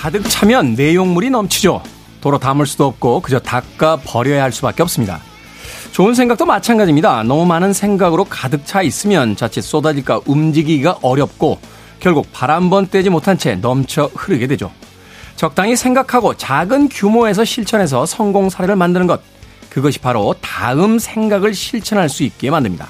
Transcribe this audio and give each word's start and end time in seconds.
가득 0.00 0.26
차면 0.30 0.74
내용물이 0.76 1.28
넘치죠. 1.28 1.82
도로 2.22 2.38
담을 2.38 2.64
수도 2.64 2.86
없고 2.86 3.20
그저 3.20 3.38
닦아 3.38 3.98
버려야 4.02 4.42
할 4.42 4.50
수밖에 4.50 4.82
없습니다. 4.82 5.20
좋은 5.92 6.14
생각도 6.14 6.46
마찬가지입니다. 6.46 7.22
너무 7.24 7.44
많은 7.44 7.74
생각으로 7.74 8.24
가득 8.24 8.64
차 8.64 8.80
있으면 8.80 9.36
자칫 9.36 9.60
쏟아질까 9.60 10.20
움직이기가 10.24 11.00
어렵고 11.02 11.58
결국 11.98 12.32
발 12.32 12.48
한 12.48 12.70
번 12.70 12.88
떼지 12.88 13.10
못한 13.10 13.36
채 13.36 13.56
넘쳐 13.56 14.10
흐르게 14.14 14.46
되죠. 14.46 14.72
적당히 15.36 15.76
생각하고 15.76 16.34
작은 16.34 16.88
규모에서 16.88 17.44
실천해서 17.44 18.06
성공 18.06 18.48
사례를 18.48 18.76
만드는 18.76 19.06
것. 19.06 19.20
그것이 19.68 19.98
바로 19.98 20.34
다음 20.40 20.98
생각을 20.98 21.52
실천할 21.52 22.08
수 22.08 22.22
있게 22.22 22.50
만듭니다. 22.50 22.88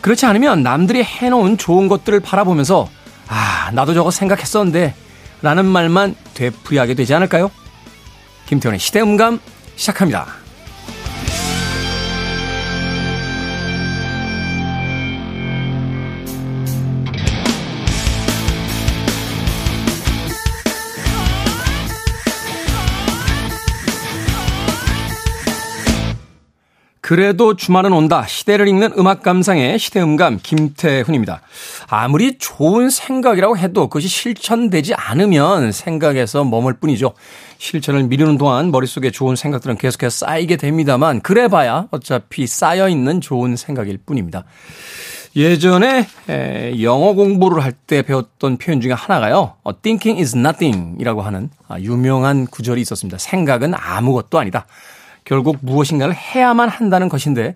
그렇지 0.00 0.24
않으면 0.24 0.62
남들이 0.62 1.02
해놓은 1.02 1.58
좋은 1.58 1.88
것들을 1.88 2.20
바라보면서 2.20 2.88
아, 3.28 3.70
나도 3.72 3.92
저거 3.92 4.10
생각했었는데 4.10 4.94
라는 5.42 5.66
말만 5.66 6.14
되풀이하게 6.34 6.94
되지 6.94 7.14
않을까요? 7.14 7.50
김태원의 8.46 8.78
시대음감 8.78 9.40
시작합니다. 9.76 10.43
그래도 27.04 27.54
주말은 27.54 27.92
온다. 27.92 28.24
시대를 28.26 28.66
읽는 28.66 28.94
음악 28.96 29.22
감상의 29.22 29.78
시대음감 29.78 30.40
김태훈입니다. 30.42 31.42
아무리 31.86 32.38
좋은 32.38 32.88
생각이라고 32.88 33.58
해도 33.58 33.88
그것이 33.88 34.08
실천되지 34.08 34.94
않으면 34.94 35.70
생각에서 35.70 36.44
머물 36.44 36.72
뿐이죠. 36.72 37.12
실천을 37.58 38.04
미루는 38.04 38.38
동안 38.38 38.70
머릿속에 38.70 39.10
좋은 39.10 39.36
생각들은 39.36 39.76
계속해서 39.76 40.24
쌓이게 40.24 40.56
됩니다만 40.56 41.20
그래봐야 41.20 41.88
어차피 41.90 42.46
쌓여있는 42.46 43.20
좋은 43.20 43.56
생각일 43.56 43.98
뿐입니다. 43.98 44.44
예전에 45.36 46.06
영어 46.80 47.12
공부를 47.12 47.62
할 47.62 47.74
때 47.86 48.00
배웠던 48.00 48.56
표현 48.56 48.80
중에 48.80 48.92
하나가요. 48.92 49.56
어, 49.62 49.82
thinking 49.82 50.18
is 50.22 50.34
nothing 50.38 50.96
이라고 50.98 51.20
하는 51.20 51.50
아, 51.68 51.78
유명한 51.80 52.46
구절이 52.46 52.80
있었습니다. 52.80 53.18
생각은 53.18 53.74
아무것도 53.74 54.38
아니다. 54.38 54.66
결국 55.24 55.58
무엇인가를 55.60 56.14
해야만 56.14 56.68
한다는 56.68 57.08
것인데 57.08 57.54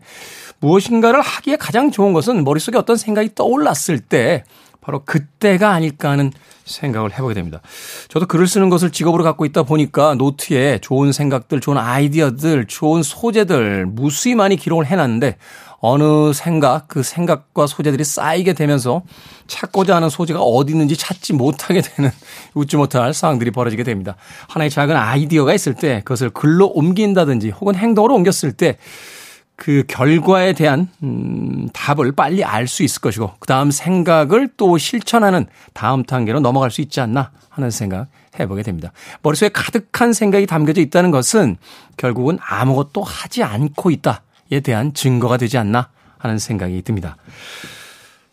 무엇인가를 0.61 1.21
하기에 1.21 1.57
가장 1.57 1.91
좋은 1.91 2.13
것은 2.13 2.45
머릿속에 2.45 2.79
어떤 2.79 2.97
생각이 2.97 3.35
떠올랐을 3.35 4.01
때 4.01 4.45
바로 4.89 5.03
그때가 5.05 5.73
아닐까 5.73 6.09
하는 6.09 6.33
생각을 6.65 7.13
해보게 7.13 7.35
됩니다. 7.35 7.61
저도 8.09 8.25
글을 8.25 8.47
쓰는 8.47 8.71
것을 8.71 8.91
직업으로 8.91 9.23
갖고 9.23 9.45
있다 9.45 9.65
보니까 9.65 10.15
노트에 10.15 10.79
좋은 10.79 11.13
생각들, 11.13 11.61
좋은 11.61 11.77
아이디어들, 11.77 12.67
좋은 12.67 13.03
소재들 13.03 13.85
무수히 13.85 14.35
많이 14.35 14.57
기록을 14.57 14.87
해놨는데 14.87 15.37
어느 15.81 16.33
생각, 16.33 16.89
그 16.89 17.03
생각과 17.03 17.67
소재들이 17.67 18.03
쌓이게 18.03 18.55
되면서 18.55 19.03
찾고자 19.47 19.95
하는 19.95 20.09
소재가 20.09 20.41
어디 20.41 20.73
있는지 20.73 20.97
찾지 20.97 21.35
못하게 21.35 21.83
되는 21.83 22.11
웃지 22.55 22.79
못할 22.79 23.13
상황들이 23.13 23.51
벌어지게 23.51 23.83
됩니다. 23.83 24.17
하나의 24.49 24.71
작은 24.71 24.97
아이디어가 24.97 25.53
있을 25.53 25.75
때 25.75 26.01
그것을 26.03 26.31
글로 26.31 26.67
옮긴다든지 26.67 27.51
혹은 27.51 27.75
행동으로 27.75 28.15
옮겼을 28.15 28.53
때 28.53 28.79
그 29.59 29.83
결과에 29.89 30.53
대한 30.53 30.89
음, 31.03 31.69
답을 31.73 32.13
빨리 32.13 32.45
알 32.45 32.69
수 32.69 32.85
있을 32.85 33.01
것이고 33.01 33.33
그 33.41 33.47
다음 33.49 33.73
생각을 33.73 34.49
또 34.57 34.79
실천하는 34.79 35.47
다음 35.75 36.05
단계로 36.05 36.39
넘어갈 36.39 36.71
수 36.71 36.81
있지 36.81 37.01
않나 37.01 37.33
하는 37.49 37.71
생각 37.71 38.07
해보게 38.39 38.63
됩니다. 38.63 38.93
머릿속에 39.23 39.49
가득한 39.49 40.13
생각이 40.13 40.47
담겨져 40.47 40.81
있다는 40.81 41.11
것은 41.11 41.57
결국은 41.97 42.39
아무것도 42.41 43.03
하지 43.03 43.43
않고 43.43 43.91
있다. 43.91 44.23
에 44.53 44.61
대한 44.61 44.95
증거가 44.95 45.37
되지 45.37 45.59
않나 45.59 45.89
하는 46.19 46.39
생각이 46.39 46.81
듭니다. 46.83 47.17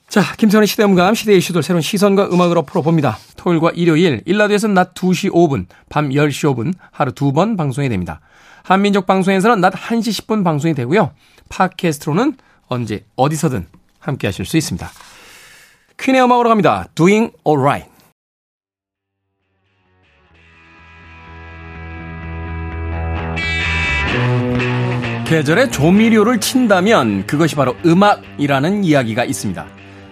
자, 0.07 0.21
김선의 0.37 0.67
시대음감, 0.67 1.15
시대의 1.15 1.39
이슈들 1.39 1.63
새로운 1.63 1.81
시선과 1.81 2.29
음악으로 2.31 2.61
풀어봅니다. 2.61 3.17
토요일과 3.35 3.71
일요일, 3.71 4.21
일라드에서는 4.25 4.75
낮 4.75 4.93
2시 4.93 5.31
5분, 5.31 5.65
밤 5.89 6.09
10시 6.09 6.55
5분, 6.55 6.73
하루 6.91 7.11
두 7.11 7.33
번 7.33 7.57
방송이 7.57 7.89
됩니다. 7.89 8.21
한민족 8.65 9.05
방송에서는 9.05 9.61
낮 9.61 9.73
1시 9.73 10.25
10분 10.25 10.43
방송이 10.43 10.73
되고요. 10.73 11.11
팟캐스트로는 11.49 12.35
언제, 12.67 13.05
어디서든 13.15 13.67
함께 13.99 14.27
하실 14.27 14.43
수 14.43 14.57
있습니다. 14.57 14.89
퀸의 15.99 16.23
음악으로 16.23 16.49
갑니다. 16.49 16.87
Doing 16.95 17.31
Alright. 17.47 17.91
계절에 25.27 25.69
조미료를 25.69 26.39
친다면 26.39 27.27
그것이 27.27 27.55
바로 27.55 27.75
음악이라는 27.85 28.83
이야기가 28.83 29.25
있습니다. 29.25 29.65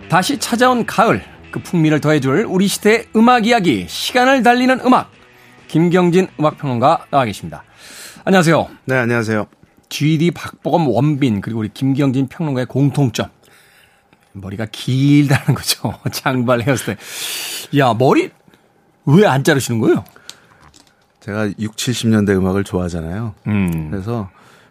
다시 0.09 0.37
찾아온 0.37 0.85
가을, 0.85 1.23
그 1.49 1.59
풍미를 1.63 2.01
더해줄 2.01 2.45
우리 2.47 2.67
시대의 2.67 3.07
음악 3.15 3.47
이야기, 3.47 3.87
시간을 3.87 4.43
달리는 4.43 4.79
음악. 4.85 5.11
김경진 5.67 6.27
음악평론가 6.39 7.07
나와 7.09 7.25
계십니다. 7.25 7.63
안녕하세요. 8.25 8.67
네, 8.85 8.95
안녕하세요. 8.95 9.47
GD 9.89 10.31
박보검 10.31 10.87
원빈, 10.87 11.41
그리고 11.41 11.59
우리 11.59 11.69
김경진 11.69 12.27
평론가의 12.27 12.65
공통점. 12.67 13.27
머리가 14.31 14.65
길다는 14.71 15.53
거죠. 15.55 15.93
장발 16.11 16.61
헤어스타일. 16.61 16.97
야, 17.77 17.93
머리 17.93 18.31
왜 19.05 19.25
안 19.25 19.43
자르시는 19.43 19.79
거예요? 19.81 20.03
제가 21.19 21.49
6, 21.59 21.75
70년대 21.75 22.29
음악을 22.37 22.63
좋아하잖아요. 22.63 23.35
음. 23.47 23.89
그래서 23.91 24.29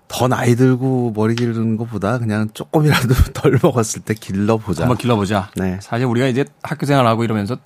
더 0.09 0.29
나이 0.29 0.55
들고 0.57 1.12
머리 1.15 1.35
기르는 1.35 1.77
것보다 1.77 2.19
그냥 2.19 2.49
조금이라도 2.53 3.15
덜 3.35 3.59
먹었을 3.62 4.03
때 4.03 4.15
길러보자. 4.15 4.83
한번 4.85 4.97
길러보자. 4.99 5.51
네. 5.57 5.79
사실 5.81 6.07
우리가 6.07 6.27
이제 6.27 6.45
학교 6.62 6.87
생활하고 6.87 7.25
이러면서 7.25 7.57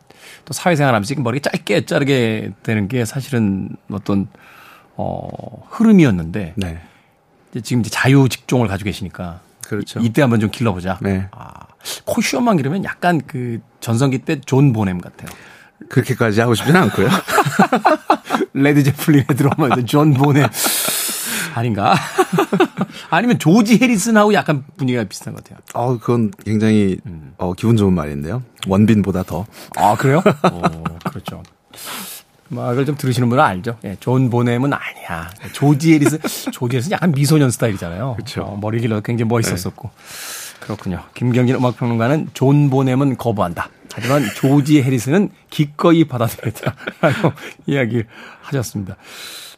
또 0.45 0.53
사회생활 0.53 0.95
하면서 0.95 1.15
머리가 1.21 1.51
짧게 1.51 1.87
자르게 1.87 2.53
되는 2.63 2.89
게 2.89 3.05
사실은 3.05 3.71
어떤 3.91 4.29
어 4.97 5.63
흐름이었는데 5.71 6.55
네. 6.57 6.81
이제 7.53 7.61
지금 7.61 7.81
이제 7.81 7.91
자유 7.91 8.29
직종을 8.29 8.69
가지고 8.69 8.87
계시니까 8.87 9.41
그렇죠. 9.67 10.01
이 10.01 10.11
때 10.11 10.23
한번 10.23 10.41
좀 10.41 10.51
길러보자. 10.51 10.99
네. 11.03 11.29
아, 11.33 11.53
콧수염만 12.05 12.57
기르면 12.57 12.85
약간 12.85 13.21
그 13.27 13.61
전성기 13.81 14.19
때 14.21 14.41
존 14.47 14.73
보넴 14.73 15.01
같아요. 15.01 15.29
그렇게까지 15.89 16.41
하고 16.41 16.55
싶지는 16.55 16.81
않고요. 16.83 17.09
레드 18.55 18.83
제플린에 18.83 19.25
들어오면 19.27 19.87
존 19.87 20.15
보넴 20.15 20.49
아닌가? 21.55 21.95
아니면 23.11 23.39
조지 23.39 23.79
해리슨하고 23.81 24.35
약간 24.35 24.65
분위기가 24.77 25.05
비슷한 25.05 25.35
것 25.35 25.43
같아요. 25.45 25.59
어, 25.75 25.99
그건 25.99 26.31
굉장히 26.45 26.99
음. 27.07 27.35
어, 27.39 27.53
기분 27.55 27.77
좋은 27.77 27.93
말인데요. 27.93 28.43
원빈보다 28.69 29.23
더. 29.25 29.47
아, 29.77 29.97
그래요? 29.97 30.23
어, 30.43 30.61
그렇죠. 31.11 31.43
음악을 32.53 32.87
좀 32.87 32.97
들으시는 32.97 33.29
분은 33.29 33.43
알죠. 33.43 33.79
예, 33.85 33.97
존 34.01 34.31
보넴은 34.31 34.73
아니야. 34.73 35.31
조지 35.53 35.95
해리슨, 35.95 36.19
조지 36.53 36.77
해리슨 36.77 36.93
약간 36.93 37.13
미소년 37.13 37.51
스타일이잖아요. 37.51 38.15
그렇죠. 38.15 38.43
어, 38.43 38.57
머리 38.61 38.81
길러 38.81 39.01
굉장히 39.01 39.29
멋있었었고. 39.29 39.91
네. 39.93 40.57
그렇군요. 40.61 41.03
김경진 41.15 41.57
음악평론가는 41.57 42.31
존 42.35 42.71
보넴은 42.71 43.17
거부한다. 43.17 43.71
하지만 43.95 44.25
조지 44.35 44.83
해리슨은 44.83 45.31
기꺼이 45.49 46.05
받아들였다. 46.05 46.75
라고 47.01 47.33
이야기를 47.67 48.07
하셨습니다. 48.43 48.97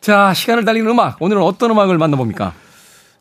자, 0.00 0.32
시간을 0.34 0.64
달리는 0.64 0.88
음악. 0.88 1.20
오늘은 1.20 1.42
어떤 1.42 1.70
음악을 1.72 1.98
만나봅니까? 1.98 2.52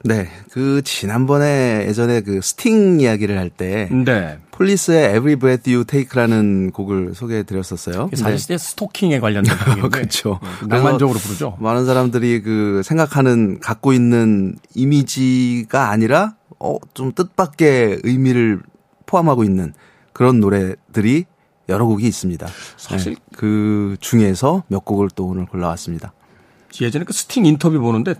네. 0.03 0.29
그, 0.51 0.81
지난번에 0.83 1.85
예전에 1.87 2.21
그 2.21 2.41
스팅 2.41 2.99
이야기를 2.99 3.37
할 3.37 3.49
때. 3.49 3.89
네. 3.91 4.37
폴리스의 4.57 5.09
Every 5.15 5.35
Breath 5.35 5.71
You 5.71 5.85
Take라는 5.85 6.71
곡을 6.71 7.13
소개해 7.13 7.43
드렸었어요. 7.43 8.09
사실 8.15 8.47
네. 8.47 8.57
스토킹에 8.57 9.19
관련된 9.19 9.55
곡인데. 9.65 9.89
그렇죠. 9.89 10.39
네, 10.61 10.67
낭만적으로 10.67 11.19
부르죠. 11.19 11.57
많은 11.59 11.85
사람들이 11.85 12.41
그 12.41 12.81
생각하는 12.83 13.59
갖고 13.59 13.93
있는 13.93 14.55
이미지가 14.73 15.91
아니라 15.91 16.35
어, 16.59 16.77
좀 16.95 17.11
뜻밖의 17.13 18.01
의미를 18.03 18.61
포함하고 19.05 19.43
있는 19.43 19.73
그런 20.11 20.39
노래들이 20.39 21.25
여러 21.69 21.85
곡이 21.85 22.07
있습니다. 22.07 22.47
사실 22.77 23.13
네. 23.13 23.21
그 23.33 23.95
중에서 23.99 24.63
몇 24.69 24.83
곡을 24.85 25.09
또 25.15 25.27
오늘 25.27 25.45
골라왔습니다. 25.45 26.13
예전에 26.81 27.05
그 27.05 27.13
스팅 27.13 27.45
인터뷰 27.45 27.79
보는데 27.79 28.15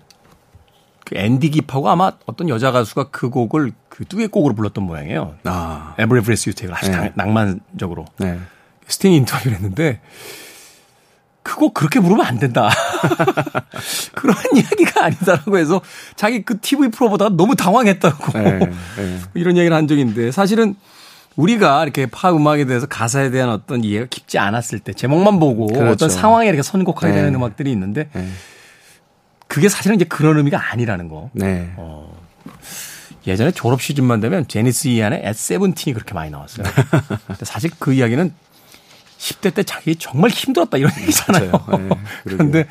그 1.07 1.17
앤디 1.17 1.51
깁하고 1.51 1.89
아마 1.89 2.11
어떤 2.25 2.49
여자 2.49 2.73
가수가 2.73 3.11
그 3.11 3.29
곡을 3.29 3.71
그 3.87 4.03
듀엣곡으로 4.03 4.55
불렀던 4.55 4.83
모양이에요. 4.83 5.35
아. 5.45 5.93
Every 5.93 6.21
Breath 6.21 6.49
You 6.49 6.53
Take를 6.53 6.75
아주 6.75 6.91
네. 6.91 7.13
낭만적으로. 7.15 8.03
네. 8.17 8.37
스팅 8.87 9.13
인터뷰를 9.13 9.55
했는데 9.55 10.01
그곡 11.43 11.73
그렇게 11.73 12.01
부르면 12.01 12.25
안 12.25 12.39
된다. 12.39 12.69
그런 14.15 14.35
이야기가 14.53 15.05
아니다라고 15.05 15.57
해서 15.57 15.79
자기 16.17 16.41
그 16.43 16.59
TV 16.59 16.89
프로 16.89 17.09
보다 17.09 17.29
너무 17.29 17.55
당황했다고. 17.55 18.37
네, 18.37 18.59
네. 18.59 19.19
이런 19.33 19.55
얘기를 19.55 19.77
한 19.77 19.87
적인데 19.87 20.31
사실은 20.33 20.75
우리가 21.37 21.83
이렇게 21.83 22.05
팝 22.07 22.35
음악에 22.35 22.65
대해서 22.65 22.85
가사에 22.85 23.29
대한 23.29 23.49
어떤 23.49 23.85
이해가 23.85 24.07
깊지 24.09 24.39
않았을 24.39 24.79
때 24.79 24.91
제목만 24.91 25.39
보고 25.39 25.67
그렇죠. 25.67 25.89
어떤 25.89 26.09
상황에 26.09 26.49
이렇게 26.49 26.63
선곡하게 26.63 27.13
네. 27.13 27.19
되는 27.19 27.35
음악들이 27.35 27.71
있는데 27.71 28.09
네. 28.11 28.27
그게 29.47 29.69
사실은 29.69 29.95
이제 29.95 30.05
그런 30.05 30.37
의미가 30.37 30.71
아니라는 30.71 31.09
거. 31.09 31.29
네. 31.33 31.73
예전에 33.25 33.51
졸업 33.51 33.81
시즌만 33.81 34.21
되면 34.21 34.47
제니스 34.47 34.87
이안의 34.87 35.19
at 35.25 35.37
세븐틴이 35.37 35.93
그렇게 35.93 36.13
많이 36.13 36.31
나왔어요. 36.31 36.65
근데 37.27 37.45
사실 37.45 37.69
그 37.77 37.93
이야기는 37.93 38.33
10대 39.17 39.53
때 39.53 39.63
자기 39.63 39.95
정말 39.95 40.29
힘들었다 40.29 40.77
이런 40.77 40.91
얘기잖아요. 41.01 41.51
네, 41.51 41.89
그런데 42.23 42.67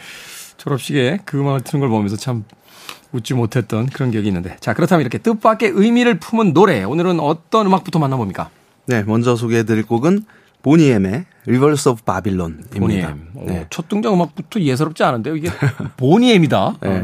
졸업식에 0.56 1.18
그 1.24 1.40
음악을 1.40 1.62
트는 1.62 1.80
걸 1.80 1.90
보면서 1.90 2.16
참 2.16 2.44
웃지 3.12 3.34
못했던 3.34 3.86
그런 3.86 4.10
기억이 4.10 4.28
있는데. 4.28 4.56
자, 4.60 4.72
그렇다면 4.72 5.02
이렇게 5.02 5.18
뜻밖의 5.18 5.72
의미를 5.74 6.18
품은 6.18 6.54
노래. 6.54 6.84
오늘은 6.84 7.20
어떤 7.20 7.66
음악부터 7.66 7.98
만나봅니까? 7.98 8.50
네, 8.86 9.02
먼저 9.02 9.36
소개해드릴 9.36 9.86
곡은 9.86 10.24
보니엠의 10.66 11.26
Rivers 11.46 11.88
of 11.88 12.02
Babylon입니다. 12.04 12.80
보니엠. 12.80 13.28
오, 13.36 13.44
네. 13.46 13.66
첫 13.70 13.88
등장 13.88 14.12
음악부터 14.14 14.58
예사롭지 14.60 15.04
않은데요. 15.04 15.36
이게 15.36 15.48
보니엠이다. 15.96 16.78
네. 16.82 16.88
어, 16.88 17.02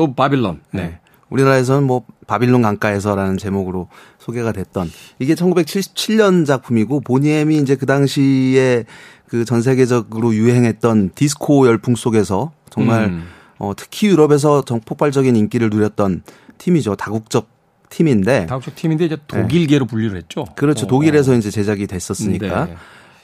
of 0.00 0.14
Babylon. 0.14 0.60
네. 0.70 0.82
네. 0.82 0.98
우리나라에서는 1.28 1.82
뭐 1.84 2.04
바빌론 2.26 2.62
강가에서라는 2.62 3.36
제목으로 3.36 3.88
소개가 4.18 4.52
됐던 4.52 4.90
이게 5.18 5.34
1977년 5.34 6.46
작품이고 6.46 7.00
보니엠이 7.00 7.58
이제 7.58 7.76
그 7.76 7.86
당시에 7.86 8.84
그 9.28 9.44
전 9.44 9.60
세계적으로 9.60 10.34
유행했던 10.34 11.10
디스코 11.14 11.66
열풍 11.66 11.96
속에서 11.96 12.52
정말 12.70 13.06
음. 13.06 13.26
어, 13.58 13.72
특히 13.76 14.08
유럽에서 14.08 14.64
정 14.64 14.80
폭발적인 14.80 15.34
인기를 15.36 15.70
누렸던 15.70 16.22
팀이죠. 16.58 16.94
다국적 16.96 17.48
팀인데 17.94 18.46
다국적 18.46 18.74
팀인데 18.74 19.04
이제 19.06 19.16
독일계로 19.26 19.86
분류를 19.86 20.18
했죠. 20.18 20.44
그렇죠. 20.56 20.86
어, 20.86 20.88
독일에서 20.88 21.34
이제 21.34 21.50
제작이 21.50 21.86
됐었으니까 21.86 22.64
네. 22.66 22.76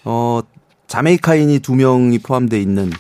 어 0.04 0.40
자메이카인이 0.86 1.58
두 1.58 1.74
명이 1.74 2.20
포함되어 2.20 2.58
있는 2.58 2.90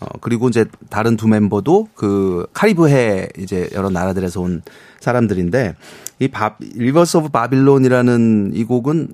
어 0.00 0.06
그리고 0.20 0.48
이제 0.48 0.66
다른 0.88 1.16
두 1.16 1.26
멤버도 1.26 1.88
그 1.94 2.46
카리브해 2.52 3.28
이제 3.38 3.68
여러 3.74 3.90
나라들에서 3.90 4.40
온 4.40 4.62
사람들인데 5.00 5.74
이 6.20 6.28
바, 6.28 6.56
Rivers 6.60 7.18
of 7.18 7.28
Babylon이라는 7.30 8.52
이 8.54 8.64
곡은 8.64 9.08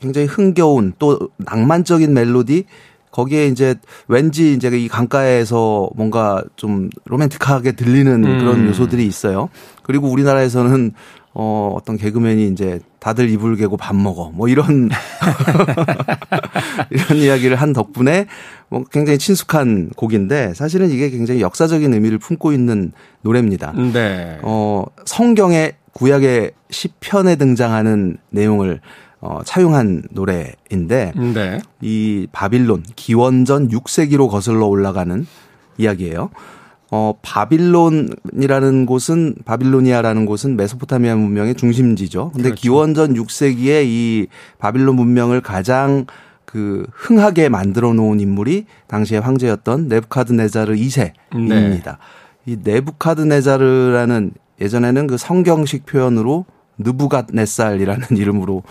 굉장히 0.00 0.26
흥겨운 0.26 0.92
또 0.98 1.30
낭만적인 1.38 2.12
멜로디 2.12 2.64
거기에 3.10 3.46
이제 3.46 3.76
왠지 4.08 4.52
이제 4.52 4.68
이 4.68 4.88
강가에서 4.88 5.88
뭔가 5.96 6.44
좀 6.56 6.90
로맨틱하게 7.06 7.72
들리는 7.72 8.12
음. 8.24 8.38
그런 8.38 8.66
요소들이 8.66 9.06
있어요. 9.06 9.48
그리고 9.82 10.08
우리나라에서는 10.08 10.92
어 11.38 11.74
어떤 11.76 11.98
개그맨이 11.98 12.48
이제 12.48 12.80
다들 12.98 13.28
이불 13.28 13.56
개고 13.56 13.76
밥 13.76 13.94
먹어 13.94 14.30
뭐 14.32 14.48
이런 14.48 14.88
이런 16.90 17.18
이야기를 17.18 17.56
한 17.56 17.74
덕분에 17.74 18.24
뭐 18.70 18.84
굉장히 18.90 19.18
친숙한 19.18 19.90
곡인데 19.94 20.54
사실은 20.54 20.88
이게 20.88 21.10
굉장히 21.10 21.42
역사적인 21.42 21.92
의미를 21.92 22.16
품고 22.16 22.52
있는 22.52 22.92
노래입니다. 23.20 23.74
네. 23.92 24.38
어, 24.44 24.86
성경의 25.04 25.74
구약의 25.92 26.52
시편에 26.70 27.36
등장하는 27.36 28.16
내용을 28.30 28.80
어, 29.20 29.40
차용한 29.44 30.04
노래인데 30.12 31.12
네. 31.34 31.60
이 31.82 32.28
바빌론 32.32 32.84
기원전 32.96 33.68
6세기로 33.68 34.30
거슬러 34.30 34.64
올라가는 34.64 35.26
이야기예요. 35.76 36.30
어, 36.96 37.12
바빌론이라는 37.20 38.86
곳은 38.86 39.34
바빌로니아라는 39.44 40.24
곳은 40.24 40.56
메소포타미아 40.56 41.16
문명의 41.16 41.54
중심지죠. 41.54 42.30
근데 42.32 42.48
그렇죠. 42.48 42.62
기원전 42.62 43.12
6세기에 43.12 43.84
이 43.84 44.28
바빌론 44.58 44.96
문명을 44.96 45.42
가장 45.42 46.06
그 46.46 46.86
흥하게 46.92 47.50
만들어 47.50 47.92
놓은 47.92 48.20
인물이 48.20 48.64
당시의 48.86 49.20
황제였던 49.20 49.88
네부카드네자르 49.88 50.74
2세입니다. 50.74 51.98
이 52.46 52.56
네부카드네자르라는 52.64 54.32
예전에는 54.58 55.06
그 55.06 55.18
성경식 55.18 55.84
표현으로 55.84 56.46
느부갓네살이라는 56.78 58.08
이름으로 58.16 58.62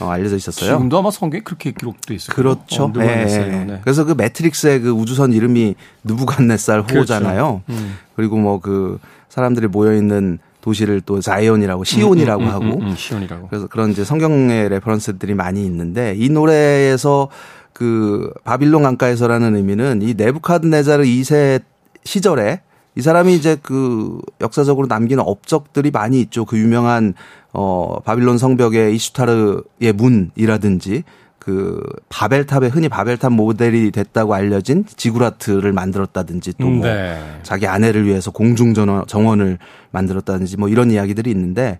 어, 0.00 0.08
알려져 0.08 0.36
있었어요. 0.36 0.70
지금도 0.70 0.98
아마 0.98 1.10
성경에 1.10 1.42
그렇게 1.42 1.72
기록돼 1.72 2.14
있어요. 2.14 2.34
그렇죠. 2.34 2.84
어, 2.84 2.92
누가 2.92 3.04
예. 3.04 3.24
네. 3.26 3.80
그래서 3.82 4.04
그 4.04 4.12
매트릭스의 4.16 4.80
그 4.80 4.90
우주선 4.90 5.32
이름이 5.32 5.74
느부갓네살 6.04 6.84
그렇죠. 6.84 7.00
호잖아요. 7.00 7.62
음. 7.68 7.98
그리고 8.16 8.36
뭐 8.36 8.60
그 8.60 8.98
사람들이 9.30 9.68
모여 9.68 9.94
있는 9.94 10.38
도시를 10.60 11.00
또 11.00 11.20
자이온이라고 11.20 11.84
시온이라고 11.84 12.42
음, 12.42 12.46
음, 12.46 12.52
하고 12.52 12.64
음, 12.64 12.82
음, 12.82 12.94
시온이라고. 12.96 13.48
그래서 13.48 13.66
그런 13.66 13.90
이제 13.92 14.04
성경의 14.04 14.68
reference들이 14.68 15.32
많이 15.34 15.64
있는데 15.64 16.14
이 16.18 16.28
노래에서 16.28 17.28
그 17.72 18.30
바빌론 18.44 18.82
강가에서라는 18.82 19.56
의미는 19.56 20.02
이 20.02 20.12
네부카드네자르 20.14 21.04
2세 21.04 21.62
시절에 22.04 22.60
이 22.96 23.02
사람이 23.02 23.34
이제 23.34 23.56
그 23.62 24.18
역사적으로 24.40 24.88
남긴 24.88 25.20
업적들이 25.20 25.90
많이 25.90 26.20
있죠. 26.22 26.44
그 26.44 26.58
유명한 26.58 27.14
어 27.52 27.98
바빌론 28.04 28.36
성벽의 28.38 28.94
이슈타르의 28.96 29.92
문이라든지 29.94 31.04
그 31.38 31.82
바벨탑에 32.10 32.66
흔히 32.68 32.88
바벨탑 32.88 33.32
모델이 33.32 33.92
됐다고 33.92 34.34
알려진 34.34 34.84
지구라트를 34.86 35.72
만들었다든지 35.72 36.54
또뭐 36.58 36.82
네. 36.84 37.18
자기 37.42 37.66
아내를 37.66 38.04
위해서 38.06 38.30
공중 38.30 38.74
전원- 38.74 39.06
정원을 39.06 39.58
만들었다든지 39.90 40.58
뭐 40.58 40.68
이런 40.68 40.90
이야기들이 40.90 41.30
있는데 41.30 41.78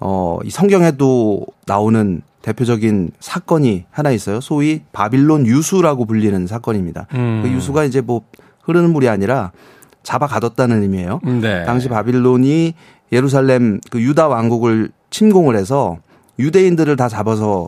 어, 0.00 0.38
이 0.44 0.50
성경에도 0.50 1.44
나오는 1.66 2.22
대표적인 2.42 3.10
사건이 3.20 3.84
하나 3.90 4.10
있어요. 4.10 4.40
소위 4.40 4.82
바빌론 4.92 5.46
유수라고 5.46 6.04
불리는 6.06 6.46
사건입니다. 6.46 7.06
음. 7.14 7.40
그 7.42 7.50
유수가 7.50 7.84
이제 7.84 8.00
뭐 8.00 8.22
흐르는 8.62 8.90
물이 8.92 9.08
아니라 9.08 9.52
잡아 10.04 10.28
가뒀다는 10.28 10.82
의미예요. 10.82 11.20
네. 11.40 11.64
당시 11.64 11.88
바빌론이 11.88 12.74
예루살렘 13.10 13.80
그 13.90 14.00
유다 14.00 14.28
왕국을 14.28 14.90
침공을 15.10 15.56
해서 15.56 15.98
유대인들을 16.38 16.94
다 16.96 17.08
잡아서 17.08 17.66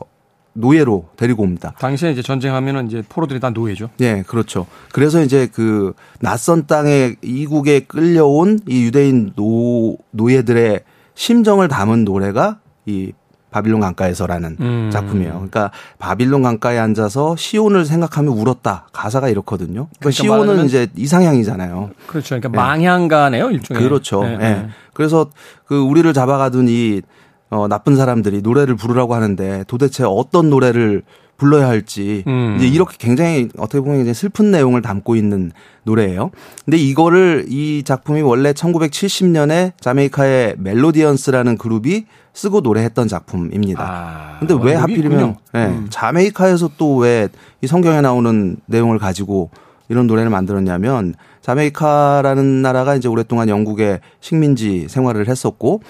노예로 0.52 1.08
데리고 1.16 1.42
옵니다. 1.42 1.74
당시에 1.78 2.10
이제 2.12 2.22
전쟁하면은 2.22 2.87
이제 2.87 3.02
포로들이 3.08 3.40
다 3.40 3.50
노예죠. 3.50 3.90
예, 4.00 4.22
그렇죠. 4.26 4.66
그래서 4.92 5.22
이제 5.22 5.49
그 5.52 5.92
낯선 6.20 6.66
땅에 6.66 7.16
이국에 7.22 7.80
끌려온 7.80 8.61
이 8.66 8.84
유대인 8.84 9.32
노 9.37 9.99
노예들의 10.12 10.80
심정을 11.14 11.68
담은 11.68 12.04
노래가 12.04 12.61
이 12.87 13.12
바빌론 13.56 13.80
강가에서라는 13.80 14.56
음. 14.60 14.90
작품이에요. 14.92 15.32
그러니까 15.32 15.70
바빌론 15.98 16.42
강가에 16.42 16.78
앉아서 16.78 17.36
시온을 17.36 17.86
생각하며 17.86 18.30
울었다. 18.30 18.88
가사가 18.92 19.30
이렇거든요. 19.30 19.88
그러니까, 19.98 19.98
그러니까 20.00 20.22
시온은 20.22 20.64
이제 20.66 20.88
이상향이잖아요. 20.94 21.90
그렇죠. 22.06 22.38
그러니까 22.38 22.50
망향가네요, 22.50 23.50
일종의. 23.50 23.82
그렇죠. 23.82 24.22
네, 24.25 24.32
예. 24.32 24.36
네. 24.36 24.68
그래서 24.92 25.30
그 25.64 25.78
우리를 25.80 26.12
잡아가둔 26.12 26.68
이 26.68 27.00
어, 27.48 27.66
나쁜 27.66 27.96
사람들이 27.96 28.42
노래를 28.42 28.76
부르라고 28.76 29.14
하는데 29.14 29.64
도대체 29.68 30.04
어떤 30.04 30.50
노래를 30.50 31.02
불러야 31.37 31.69
할지 31.69 32.25
음. 32.26 32.57
이제 32.59 32.66
이렇게 32.66 32.97
굉장히 32.99 33.49
어떻게 33.59 33.81
보면 33.81 34.00
이제 34.00 34.12
슬픈 34.12 34.50
내용을 34.50 34.83
담고 34.83 35.16
있는 35.16 35.52
노래예요. 35.85 36.31
근데 36.64 36.76
이거를 36.78 37.47
이 37.49 37.83
작품이 37.85 38.23
원래 38.23 38.52
1970년에 38.52 39.73
자메이카의 39.81 40.55
멜로디언스라는 40.59 41.59
그룹이 41.59 42.07
쓰고 42.33 42.61
노래했던 42.61 43.09
작품입니다. 43.09 43.83
아, 43.83 44.38
근데 44.38 44.55
왜 44.61 44.75
하필이면. 44.75 45.37
예, 45.55 45.59
음. 45.66 45.87
자메이카에서 45.90 46.71
또 46.76 46.99
왜 47.02 47.28
이 47.62 47.66
성경에 47.66 48.00
나오는 48.02 48.57
내용을 48.66 48.99
가지고 48.99 49.50
이런 49.88 50.07
노래를 50.07 50.28
만들었냐면 50.31 51.14
자메이카라는 51.40 52.62
나라가 52.62 52.95
이제 52.97 53.09
오랫동안 53.09 53.49
영국의 53.49 54.00
식민지 54.21 54.87
생활을 54.88 55.28
했었고 55.28 55.81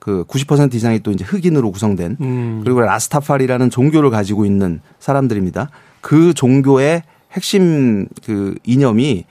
그 0.00 0.24
90% 0.24 0.74
이상이 0.74 1.00
또 1.00 1.12
이제 1.12 1.24
흑인으로 1.24 1.70
구성된 1.70 2.16
음. 2.20 2.60
그리고 2.64 2.80
라스타파리라는 2.80 3.70
종교를 3.70 4.10
가지고 4.10 4.44
있는 4.44 4.80
사람들입니다. 4.98 5.70
그 6.00 6.34
종교의 6.34 7.02
핵심 7.32 8.08
그 8.24 8.56
이념이 8.64 9.24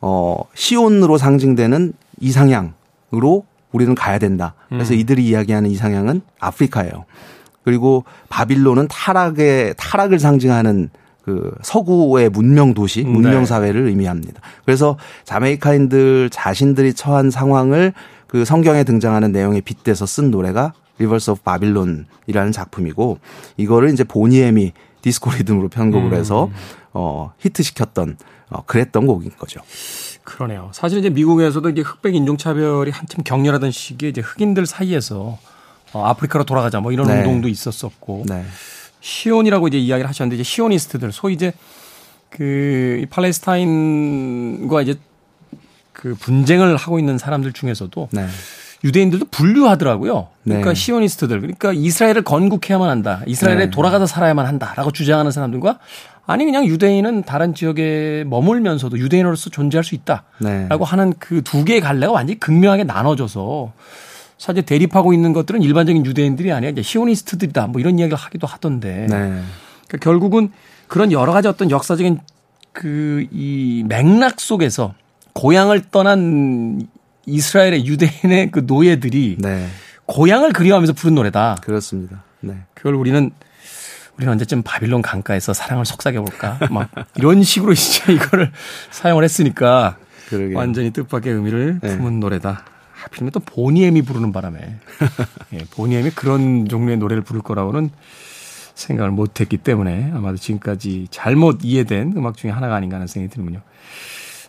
어 0.00 0.38
시온으로 0.54 1.18
상징되는 1.18 1.92
이상향으로 2.20 3.44
우리는 3.70 3.94
가야 3.94 4.18
된다. 4.18 4.54
그래서 4.68 4.94
음. 4.94 4.98
이들이 4.98 5.26
이야기하는 5.26 5.70
이상향은 5.70 6.22
아프리카예요. 6.40 7.04
그리고 7.62 8.04
바빌론은 8.30 8.88
타락의 8.88 9.74
타락을 9.76 10.18
상징하는 10.18 10.88
그 11.22 11.52
서구의 11.60 12.30
문명 12.30 12.72
도시, 12.72 13.02
음, 13.02 13.12
문명 13.12 13.40
네. 13.40 13.44
사회를 13.44 13.88
의미합니다. 13.88 14.40
그래서 14.64 14.96
자메이카인들 15.24 16.30
자신들이 16.30 16.94
처한 16.94 17.30
상황을 17.30 17.92
그 18.28 18.44
성경에 18.44 18.84
등장하는 18.84 19.32
내용에 19.32 19.60
빗대서 19.60 20.06
쓴 20.06 20.30
노래가 20.30 20.74
Rivers 21.00 21.30
of 21.30 21.42
Babylon이라는 21.42 22.52
작품이고 22.52 23.18
이거를 23.56 23.92
이제 23.92 24.04
보니엠이 24.04 24.72
디스코 25.02 25.30
리듬으로 25.32 25.68
편곡을 25.68 26.14
해서 26.14 26.50
어 26.92 27.32
히트시켰던 27.38 28.16
어 28.50 28.62
그랬던 28.64 29.06
곡인 29.06 29.32
거죠. 29.38 29.60
그러네요. 30.24 30.70
사실 30.74 30.98
이제 30.98 31.08
미국에서도 31.08 31.68
이제 31.70 31.80
흑백 31.80 32.14
인종 32.14 32.36
차별이 32.36 32.90
한참 32.90 33.24
격렬하던 33.24 33.70
시기에 33.70 34.10
이제 34.10 34.20
흑인들 34.20 34.66
사이에서 34.66 35.38
어, 35.94 36.04
아프리카로 36.04 36.44
돌아가자 36.44 36.80
뭐 36.80 36.92
이런 36.92 37.06
네. 37.06 37.18
운동도 37.18 37.48
있었었고 37.48 38.24
네. 38.28 38.44
시온이라고 39.00 39.68
이제 39.68 39.78
이야기를 39.78 40.08
하셨는데 40.08 40.34
이제 40.34 40.42
시오니스트들 40.42 41.12
소위 41.12 41.34
이제 41.34 41.52
그 42.28 43.06
팔레스타인과 43.08 44.82
이제 44.82 44.96
그 45.98 46.14
분쟁을 46.14 46.76
하고 46.76 47.00
있는 47.00 47.18
사람들 47.18 47.52
중에서도 47.52 48.08
네. 48.12 48.26
유대인들도 48.84 49.26
분류하더라고요. 49.32 50.28
그러니까 50.44 50.68
네. 50.68 50.74
시오니스트들, 50.76 51.40
그러니까 51.40 51.72
이스라엘을 51.72 52.22
건국해야만 52.22 52.88
한다. 52.88 53.22
이스라엘에 53.26 53.56
네. 53.58 53.70
돌아가서 53.70 54.06
살아야만 54.06 54.46
한다라고 54.46 54.92
주장하는 54.92 55.32
사람들과 55.32 55.80
아니 56.24 56.44
그냥 56.44 56.66
유대인은 56.66 57.24
다른 57.24 57.52
지역에 57.52 58.22
머물면서도 58.28 58.96
유대인으로서 58.96 59.50
존재할 59.50 59.82
수 59.82 59.96
있다라고 59.96 60.24
네. 60.38 60.68
하는 60.70 61.14
그 61.18 61.42
두 61.42 61.64
개의 61.64 61.80
갈래가 61.80 62.12
완전히 62.12 62.38
극명하게 62.38 62.84
나눠져서 62.84 63.72
사실 64.38 64.62
대립하고 64.62 65.12
있는 65.12 65.32
것들은 65.32 65.62
일반적인 65.62 66.06
유대인들이 66.06 66.52
아니라 66.52 66.70
이제 66.70 66.82
시오니스트들이다 66.82 67.66
뭐 67.66 67.80
이런 67.80 67.98
이야기를 67.98 68.16
하기도 68.16 68.46
하던데 68.46 69.08
네. 69.10 69.16
그러니까 69.88 69.98
결국은 70.00 70.52
그런 70.86 71.10
여러 71.10 71.32
가지 71.32 71.48
어떤 71.48 71.72
역사적인 71.72 72.20
그 72.72 73.26
이 73.32 73.82
맥락 73.88 74.38
속에서 74.38 74.94
고향을 75.38 75.82
떠난 75.92 76.88
이스라엘의 77.24 77.86
유대인의 77.86 78.50
그 78.50 78.64
노예들이 78.66 79.36
네. 79.38 79.68
고향을 80.06 80.52
그리워하면서 80.52 80.94
부른 80.94 81.14
노래다. 81.14 81.58
그렇습니다. 81.62 82.24
네. 82.40 82.56
그걸 82.74 82.94
우리는 82.94 83.30
우리는 84.16 84.32
언제쯤 84.32 84.62
바빌론 84.64 85.00
강가에서 85.00 85.52
사랑을 85.52 85.84
속삭여 85.84 86.22
볼까? 86.22 86.58
막 86.72 86.90
이런 87.14 87.44
식으로 87.44 87.72
진짜 87.74 88.10
이거를 88.10 88.50
사용을 88.90 89.22
했으니까 89.22 89.96
그러게. 90.28 90.56
완전히 90.56 90.90
뜻밖의 90.90 91.32
의미를 91.32 91.78
네. 91.80 91.96
품은 91.96 92.18
노래다. 92.18 92.64
하필이면 92.94 93.30
또 93.30 93.38
보니엠이 93.38 94.02
부르는 94.02 94.32
바람에 94.32 94.58
예, 95.54 95.58
보니엠이 95.70 96.10
그런 96.10 96.66
종류의 96.66 96.96
노래를 96.96 97.22
부를 97.22 97.42
거라고는 97.42 97.90
생각을 98.74 99.12
못했기 99.12 99.58
때문에 99.58 100.10
아마도 100.14 100.36
지금까지 100.36 101.06
잘못 101.12 101.60
이해된 101.62 102.14
음악 102.16 102.36
중에 102.36 102.50
하나가 102.50 102.74
아닌가 102.74 102.96
하는 102.96 103.06
생각이 103.06 103.32
드는군요. 103.32 103.60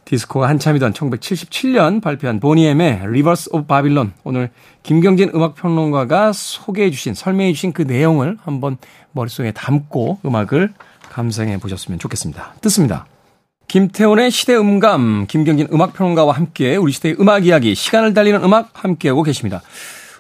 디스코가 0.10 0.50
한참이던 0.50 0.94
1977년 0.94 2.02
발표한 2.02 2.40
보니엠의 2.40 3.02
Rivers 3.12 3.50
of 3.54 3.68
Babylon 3.68 4.14
오늘 4.24 4.50
김경진 4.82 5.30
음악평론가가 5.36 6.34
소개해 6.34 6.90
주신 6.90 7.14
설명해 7.14 7.54
주신 7.54 7.74
그 7.74 7.84
내용을 7.84 8.38
한번 8.42 8.78
머릿속에 9.12 9.52
담고 9.52 10.22
음악을 10.26 10.74
감상해 11.12 11.60
보셨으면 11.60 12.00
좋겠습니다. 12.00 12.56
듣습니다. 12.62 13.06
김태훈의 13.68 14.32
시대 14.32 14.56
음감, 14.56 15.28
김경진 15.28 15.68
음악평론가와 15.72 16.34
함께 16.34 16.76
우리 16.76 16.92
시대의 16.92 17.18
음악 17.20 17.46
이야기, 17.46 17.76
시간을 17.76 18.16
달리는 18.16 18.44
음악 18.44 18.72
함께하고 18.84 19.22
계십니다. 19.22 19.62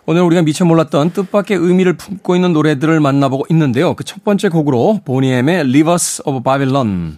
오늘 0.05 0.21
우리가 0.21 0.43
미처 0.43 0.65
몰랐던 0.65 1.13
뜻밖의 1.13 1.57
의미를 1.57 1.93
품고 1.93 2.35
있는 2.35 2.53
노래들을 2.53 2.99
만나보고 2.99 3.47
있는데요. 3.49 3.95
그 3.95 4.03
첫 4.03 4.23
번째 4.23 4.49
곡으로 4.49 5.01
보니엠의 5.03 5.61
Rivers 5.61 6.21
of 6.25 6.43
Babylon 6.43 7.17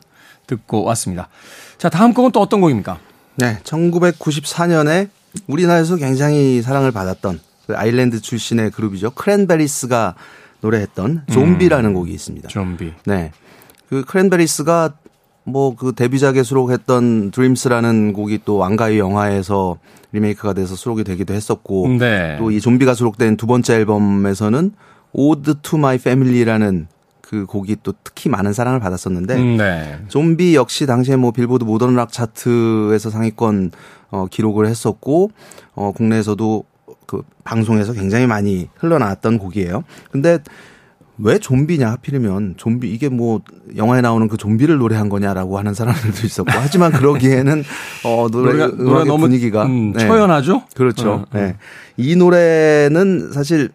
듣고 0.52 0.84
왔습니다. 0.84 1.30
자, 1.78 1.90
다음 1.90 2.14
곡은 2.14 2.32
또 2.32 2.42
어떤 2.42 2.62
곡입니까? 2.62 3.00
네, 3.36 3.60
1994년에 3.64 5.10
우리나라에서 5.48 5.96
굉장히 5.96 6.62
사랑을 6.62 6.92
받았던 6.92 7.40
그 7.68 7.78
아일랜드 7.78 8.22
출신의 8.22 8.72
그룹이죠. 8.72 9.12
크랜베리스가 9.12 10.16
노래했던 10.62 11.24
좀비라는 11.32 11.92
음, 11.92 11.94
곡이 11.94 12.12
있습니다. 12.12 12.50
좀비. 12.50 12.94
네. 13.06 13.32
그 13.90 14.04
크랜베리스가 14.06 14.94
뭐 15.44 15.76
그 15.76 15.94
데뷔작에 15.94 16.44
수록했던 16.44 17.32
Dreams라는 17.32 18.14
곡이 18.14 18.42
또 18.46 18.58
왕가의 18.58 19.00
영화에서 19.00 19.78
리메이크가 20.12 20.54
돼서 20.54 20.76
수록이 20.76 21.04
되기도 21.04 21.34
했었고 21.34 21.88
네. 22.00 22.38
또이 22.38 22.60
좀비가 22.62 22.94
수록된 22.94 23.38
두 23.38 23.48
번째 23.48 23.76
앨범에서는 23.76 24.72
Ode 25.14 25.56
to 25.62 25.78
My 25.78 25.98
Family라는 25.98 26.88
그 27.32 27.46
곡이 27.46 27.78
또 27.82 27.94
특히 28.04 28.30
많은 28.30 28.52
사랑을 28.52 28.82
받았었는데 28.82 29.36
음, 29.38 29.56
네. 29.56 30.00
좀비 30.10 30.54
역시 30.54 30.86
당시에 30.86 31.16
뭐 31.16 31.32
빌보드 31.32 31.64
Modern 31.64 31.96
Rock 31.96 32.12
차트에서 32.12 33.10
상위권 33.10 33.72
어 34.10 34.26
기록을 34.30 34.68
했었고 34.68 35.32
어 35.74 35.94
국내에서도 35.96 36.66
그 37.06 37.22
방송에서 37.46 37.94
굉장히 37.94 38.28
많이 38.28 38.68
흘러나왔던 38.76 39.38
곡이에요. 39.38 39.86
근데 40.12 40.40
왜 41.20 41.40
좀비냐 41.40 41.90
하필이면 41.92 42.56
좀비 42.58 42.92
이게 42.92 43.08
뭐 43.08 43.40
영화에 43.78 44.02
나오는 44.02 44.28
그 44.28 44.36
좀비를 44.36 44.78
노래한 44.80 45.08
거냐라고 45.08 45.58
하는 45.58 45.74
사람들도 45.74 46.26
있었고 46.26 46.52
하지만 46.54 46.92
그러기에는 46.92 47.64
어 48.04 48.28
노래 48.30 48.52
노래가, 48.52 48.76
노래 48.76 49.06
너무 49.06 49.22
분위기가 49.22 49.68
음, 49.68 49.94
네. 49.94 50.06
초연하죠. 50.06 50.64
그렇죠. 50.76 51.12
어, 51.12 51.14
어. 51.14 51.26
네. 51.32 51.56
이 51.96 52.18
노래는 52.18 53.32
사실 53.32 53.70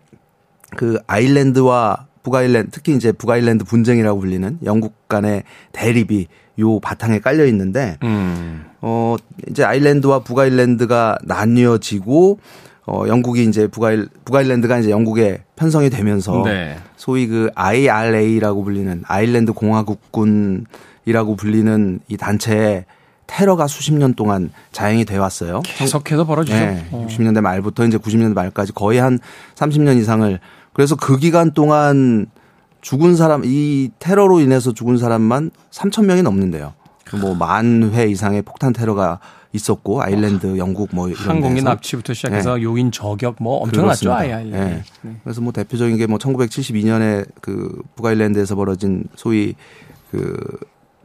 그 0.77 0.99
아일랜드와 1.07 2.07
북아일랜드 2.27 2.71
특히 2.73 2.97
이제 2.97 3.13
북아일랜드 3.13 3.65
분쟁이라고 3.65 4.19
불리는 4.19 4.59
영국 4.65 5.07
간의 5.07 5.45
대립이 5.71 6.27
요 6.59 6.81
바탕에 6.81 7.21
깔려 7.21 7.47
있는데 7.47 7.99
음. 8.03 8.65
어 8.81 9.15
이제 9.49 9.63
아일랜드와 9.63 10.25
북아일랜드가 10.25 11.19
나뉘어지고 11.23 12.41
어 12.89 13.05
영국이 13.07 13.45
이제 13.45 13.69
북아일 13.69 14.09
북아일랜드가 14.25 14.79
이제 14.81 14.91
영국에 14.91 15.45
편성이 15.55 15.89
되면서 15.89 16.43
네. 16.45 16.77
소위 16.97 17.29
그 17.29 17.49
IRA라고 17.55 18.65
불리는 18.65 19.05
아일랜드 19.07 19.53
공화국군이라고 19.53 21.37
불리는 21.37 22.01
이 22.09 22.17
단체에 22.17 22.87
테러가 23.29 23.69
수십 23.69 23.95
년 23.95 24.15
동안 24.15 24.51
자행이 24.73 25.05
돼 25.05 25.17
왔어요. 25.17 25.63
계속해서 25.65 26.25
벌어지죠. 26.25 26.57
네, 26.57 26.89
60년대 26.93 27.41
말부터 27.41 27.85
이제 27.85 27.99
90년대 27.99 28.35
말까지 28.35 28.73
거의 28.73 28.99
한 28.99 29.19
30년 29.57 29.99
이상을 29.99 30.39
그래서 30.77 30.95
그 30.95 31.17
기간 31.17 31.53
동안 31.53 32.27
죽은 32.83 33.17
사람 33.17 33.43
이 33.47 33.91
테러로 33.99 34.41
인해서 34.41 34.73
죽은 34.73 34.99
사람만 34.99 35.51
3천 35.71 36.05
명이 36.05 36.21
넘는데요. 36.23 36.75
뭐 37.19 37.35
만 37.35 37.91
회 37.95 38.07
이상의 38.07 38.43
폭탄 38.43 38.75
테러가 38.75 39.19
있었고 39.53 40.03
아일랜드, 40.03 40.59
영국 40.59 40.91
뭐 40.93 41.09
이런 41.09 41.27
항공기 41.27 41.63
납치부터 41.63 42.13
시작해서 42.13 42.57
네. 42.57 42.63
요인 42.63 42.93
저격 42.93 43.37
뭐 43.41 43.57
엄청났죠. 43.63 44.13
아예. 44.13 44.37
네. 44.45 44.83
네. 45.01 45.17
그래서 45.25 45.41
뭐 45.41 45.51
대표적인 45.51 45.97
게 45.97 46.07
뭐 46.07 46.19
1972년에 46.19 47.27
그 47.41 47.81
북아일랜드에서 47.95 48.55
벌어진 48.55 49.05
소위 49.15 49.55
그 50.11 50.37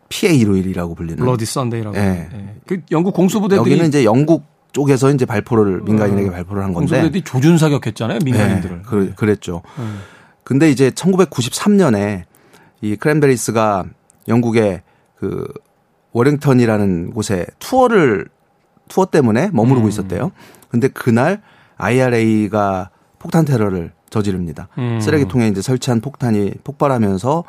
피해 0.10 0.34
일요일이라고 0.34 0.96
불리는 0.96 1.18
블러디 1.18 1.46
썬데이라고. 1.46 1.96
네. 1.96 2.28
네. 2.30 2.56
그 2.68 2.82
영국 2.92 3.13
공수부대들이 3.13 3.60
여기는 3.60 3.88
이제 3.88 4.04
영국 4.04 4.44
쪽에서 4.72 5.12
이제 5.12 5.25
발표를 5.25 5.82
민간인에게 5.82 6.30
어. 6.30 6.32
발표를 6.32 6.63
한 6.63 6.74
건데. 6.74 6.90
공수부대들이 6.90 7.24
조준 7.24 7.58
사격했잖아요, 7.58 8.20
민간인들을. 8.24 8.78
네, 8.78 8.84
그, 8.86 9.13
그랬죠. 9.16 9.62
음. 9.80 10.00
근데 10.44 10.70
이제 10.70 10.90
1993년에 10.92 12.24
이 12.82 12.96
크랜베리스가 12.96 13.86
영국의 14.28 14.82
그 15.16 15.48
워링턴이라는 16.13 17.12
곳에 17.12 17.46
투어를 17.60 18.28
투어 18.88 19.06
때문에 19.06 19.50
머무르고 19.54 19.88
음. 19.88 19.90
있었대요. 19.90 20.32
근데 20.70 20.88
그날 20.88 21.42
IRA가 21.78 22.90
폭탄 23.20 23.46
테러를 23.46 23.92
저지릅니다. 24.10 24.68
음. 24.78 25.00
쓰레기통에 25.00 25.48
이제 25.48 25.62
설치한 25.62 26.01
폭탄이 26.01 26.54
폭발하면서 26.63 27.44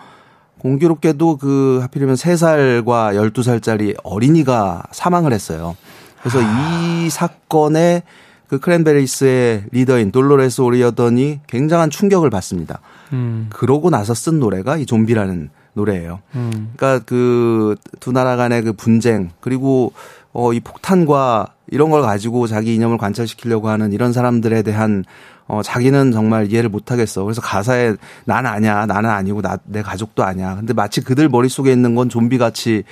공교롭게도 0.58 1.38
그 1.38 1.80
하필이면 1.82 2.14
3살과 2.14 3.32
12살짜리 3.32 3.96
어린이가 4.04 4.84
사망을 4.92 5.32
했어요. 5.32 5.76
그래서 6.22 6.38
아. 6.42 7.02
이 7.04 7.10
사건에 7.10 8.02
그 8.48 8.58
크랜베리스의 8.60 9.64
리더인 9.72 10.12
돌로레스 10.12 10.60
오리어던이 10.60 11.40
굉장한 11.46 11.90
충격을 11.90 12.30
받습니다. 12.30 12.80
음. 13.12 13.48
그러고 13.50 13.90
나서 13.90 14.14
쓴 14.14 14.40
노래가 14.40 14.76
이 14.76 14.86
좀비라는 14.86 15.50
노래예요. 15.74 16.20
음. 16.34 16.72
그러니까 16.76 17.04
그 17.06 17.76
두 18.00 18.12
나라 18.12 18.36
간의 18.36 18.62
그 18.62 18.72
분쟁 18.74 19.30
그리고 19.40 19.92
어 20.34 20.52
이 20.52 20.60
폭탄과 20.60 21.46
이런 21.68 21.90
걸 21.90 22.02
가지고 22.02 22.46
자기 22.46 22.74
이념을 22.74 22.98
관철시키려고 22.98 23.68
하는 23.70 23.92
이런 23.92 24.12
사람들에 24.12 24.62
대한 24.62 25.04
어 25.46 25.62
자기는 25.62 26.12
정말 26.12 26.50
이해를 26.52 26.68
못 26.68 26.90
하겠어. 26.90 27.24
그래서 27.24 27.40
가사에 27.40 27.94
나는 28.26 28.50
아니야. 28.50 28.84
나는 28.86 29.08
아니고 29.10 29.40
나 29.42 29.58
내 29.64 29.80
가족도 29.82 30.24
아니야. 30.24 30.56
근데 30.56 30.72
마치 30.74 31.00
그들 31.00 31.28
머릿속에 31.30 31.72
있는 31.72 31.94
건 31.94 32.08
좀비 32.10 32.36
같이 32.38 32.84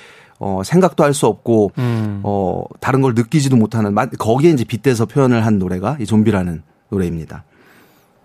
어, 0.43 0.63
생각도 0.65 1.03
할 1.03 1.13
수 1.13 1.27
없고, 1.27 1.71
음. 1.77 2.21
어, 2.23 2.63
다른 2.79 3.01
걸 3.01 3.13
느끼지도 3.13 3.55
못하는, 3.55 3.93
거기에 4.17 4.49
이제 4.49 4.63
빗대서 4.63 5.05
표현을 5.05 5.45
한 5.45 5.59
노래가 5.59 5.97
이 5.99 6.05
좀비라는 6.07 6.63
노래입니다. 6.89 7.43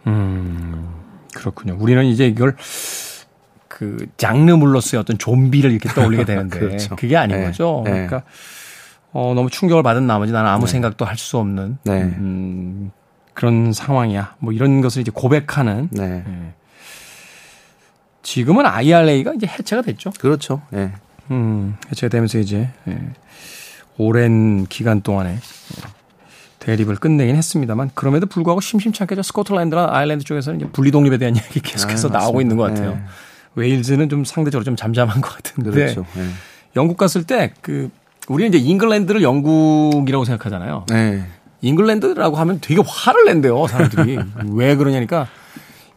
음, 0.07 0.89
그렇군요. 1.35 1.77
우리는 1.79 2.05
이제 2.07 2.27
이걸 2.27 2.57
그 3.69 4.07
장르물로서의 4.17 5.01
어떤 5.01 5.19
좀비를 5.19 5.71
이렇게 5.73 5.91
떠올리게 5.91 6.25
되는데, 6.27 6.59
그렇죠. 6.59 6.97
그게 6.97 7.17
아닌 7.19 7.37
네. 7.37 7.45
거죠. 7.45 7.83
네. 7.85 7.91
그러니까, 7.91 8.23
어, 9.13 9.35
너무 9.35 9.51
충격을 9.51 9.83
받은 9.83 10.07
나머지 10.07 10.33
나는 10.33 10.49
아무 10.51 10.65
네. 10.65 10.73
생각도 10.73 11.05
할 11.05 11.19
수 11.19 11.37
없는, 11.37 11.77
네. 11.85 12.03
음, 12.03 12.93
그런 13.35 13.75
상황이야. 13.75 14.37
뭐 14.39 14.55
이런 14.55 14.81
것을 14.81 15.03
이제 15.03 15.11
고백하는. 15.15 15.89
네. 15.93 16.25
예. 16.27 16.55
지금은 18.23 18.65
IRA가 18.65 19.35
이제 19.35 19.47
해체가 19.47 19.83
됐죠. 19.83 20.11
그렇죠. 20.19 20.63
예. 20.73 20.93
음, 21.31 21.77
해체가 21.91 22.11
되면서 22.11 22.39
이제 22.39 22.69
예, 22.89 22.99
오랜 23.99 24.67
기간 24.67 25.01
동안에 25.03 25.33
예, 25.35 25.83
대립을 26.59 26.97
끝내긴 26.97 27.37
했습니다만 27.37 27.91
그럼에도 27.95 28.27
불구하고 28.27 28.61
심심찮게 28.61 29.15
저 29.15 29.23
스코틀랜드나 29.23 29.89
아일랜드 29.91 30.25
쪽에서는 30.25 30.61
이제 30.61 30.69
분리 30.73 30.91
독립에 30.91 31.19
대한 31.19 31.35
이야기 31.37 31.61
계속해서 31.61 32.09
아, 32.09 32.13
나오고 32.13 32.41
있는 32.41 32.57
것 32.57 32.65
같아요. 32.65 32.93
네. 32.95 33.01
웨일즈는 33.55 34.09
좀 34.09 34.25
상대적으로 34.25 34.65
좀 34.65 34.77
잠잠한 34.77 35.21
것 35.21 35.35
같은데. 35.35 35.71
그렇죠. 35.71 36.05
네. 36.15 36.29
영국 36.77 36.97
갔을 36.97 37.25
때 37.25 37.53
그 37.63 37.91
우리는 38.29 38.53
이제 38.53 38.59
잉글랜드를 38.59 39.23
영국이라고 39.23 40.25
생각하잖아요. 40.25 40.87
네. 40.89 41.25
잉글랜드라고 41.63 42.37
하면 42.37 42.59
되게 42.61 42.83
화를 42.85 43.25
낸대요, 43.27 43.67
사람들이. 43.67 44.19
왜 44.53 44.77
그러냐니까 44.77 45.29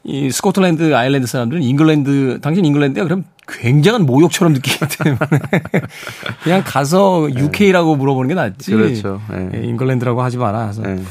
이 0.10 0.32
스코틀랜드, 0.32 0.96
아일랜드 0.96 1.28
사람들은 1.28 1.62
잉글랜드, 1.62 2.40
당신 2.42 2.66
잉글랜드야? 2.66 3.04
그럼 3.04 3.26
굉장한 3.48 4.08
모욕처럼 4.08 4.54
느끼기 4.54 4.80
때문에 4.98 5.20
그냥 6.44 6.64
가서 6.66 7.30
UK라고 7.30 7.96
물어보는 7.96 8.28
게 8.28 8.34
낫지. 8.34 8.72
그렇죠. 8.72 9.22
네. 9.30 9.50
예, 9.54 9.64
잉글랜드라고 9.68 10.24
하지 10.24 10.38
마라. 10.38 10.72
그래서 10.72 10.82
네. 10.82 11.04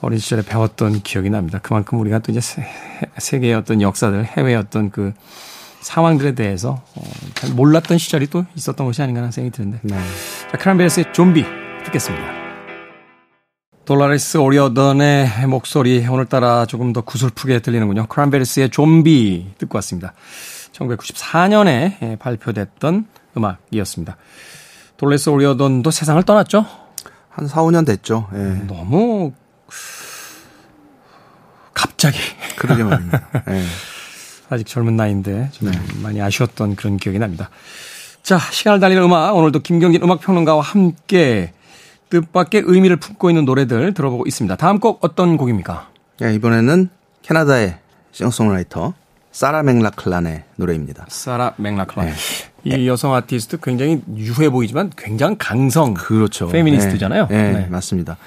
어린 0.00 0.18
시절에 0.18 0.42
배웠던 0.42 1.02
기억이 1.02 1.28
납니다. 1.28 1.60
그만큼 1.62 2.00
우리가 2.00 2.20
또 2.20 2.32
이제 2.32 2.40
세, 2.40 2.66
세계의 3.18 3.54
어떤 3.54 3.82
역사들, 3.82 4.24
해외의 4.24 4.56
어떤 4.56 4.90
그 4.90 5.12
상황들에 5.82 6.34
대해서 6.34 6.82
어, 6.94 7.02
잘 7.34 7.50
몰랐던 7.50 7.98
시절이 7.98 8.28
또 8.28 8.46
있었던 8.54 8.86
것이 8.86 9.02
아닌가 9.02 9.20
하는 9.20 9.30
생각이 9.30 9.54
드는데. 9.54 9.78
네. 9.82 9.96
자, 10.50 10.56
크란베리스의 10.56 11.12
좀비 11.12 11.44
듣겠습니다. 11.84 12.41
돌라리스 13.84 14.36
오리어던의 14.36 15.28
목소리 15.48 16.06
오늘따라 16.06 16.66
조금 16.66 16.92
더 16.92 17.00
구슬프게 17.00 17.58
들리는군요. 17.58 18.06
크란베리스의 18.06 18.70
좀비 18.70 19.54
듣고 19.58 19.76
왔습니다. 19.78 20.12
1994년에 20.72 22.16
발표됐던 22.20 23.06
음악이었습니다. 23.36 24.16
돌레스 24.98 25.30
오리어던도 25.30 25.90
세상을 25.90 26.22
떠났죠? 26.22 26.64
한 27.28 27.48
4, 27.48 27.62
5년 27.62 27.84
됐죠. 27.84 28.28
예. 28.34 28.62
너무 28.68 29.32
갑자기 31.74 32.18
그러게 32.56 32.84
말입니다. 32.84 33.28
예. 33.50 33.64
아직 34.48 34.64
젊은 34.64 34.94
나이인데 34.94 35.48
좀 35.50 35.72
많이 36.02 36.22
아쉬웠던 36.22 36.76
그런 36.76 36.98
기억이 36.98 37.18
납니다. 37.18 37.50
자, 38.22 38.38
시간을 38.38 38.78
달리는 38.78 39.02
음악 39.02 39.34
오늘도 39.34 39.60
김경진 39.60 40.04
음악 40.04 40.20
평론가와 40.20 40.62
함께 40.62 41.52
뜻밖의 42.12 42.64
의미를 42.66 42.96
품고 42.96 43.30
있는 43.30 43.46
노래들 43.46 43.94
들어보고 43.94 44.24
있습니다. 44.26 44.56
다음 44.56 44.78
곡 44.78 44.98
어떤 45.02 45.38
곡입니까? 45.38 45.88
예, 46.22 46.34
이번에는 46.34 46.90
캐나다의 47.22 47.78
싱어송라이터 48.12 48.92
사라 49.30 49.62
맥락클란의 49.62 50.44
노래입니다. 50.56 51.06
사라 51.08 51.54
맥락클란. 51.56 52.12
이 52.64 52.86
여성 52.86 53.14
아티스트 53.14 53.58
굉장히 53.62 54.02
유해 54.14 54.50
보이지만 54.50 54.90
굉장히 54.94 55.36
강성 55.38 55.94
그렇죠. 55.94 56.48
페미니스트잖아요. 56.48 57.28
네, 57.28 57.52
네, 57.52 57.58
네. 57.60 57.66
맞습니다. 57.70 58.18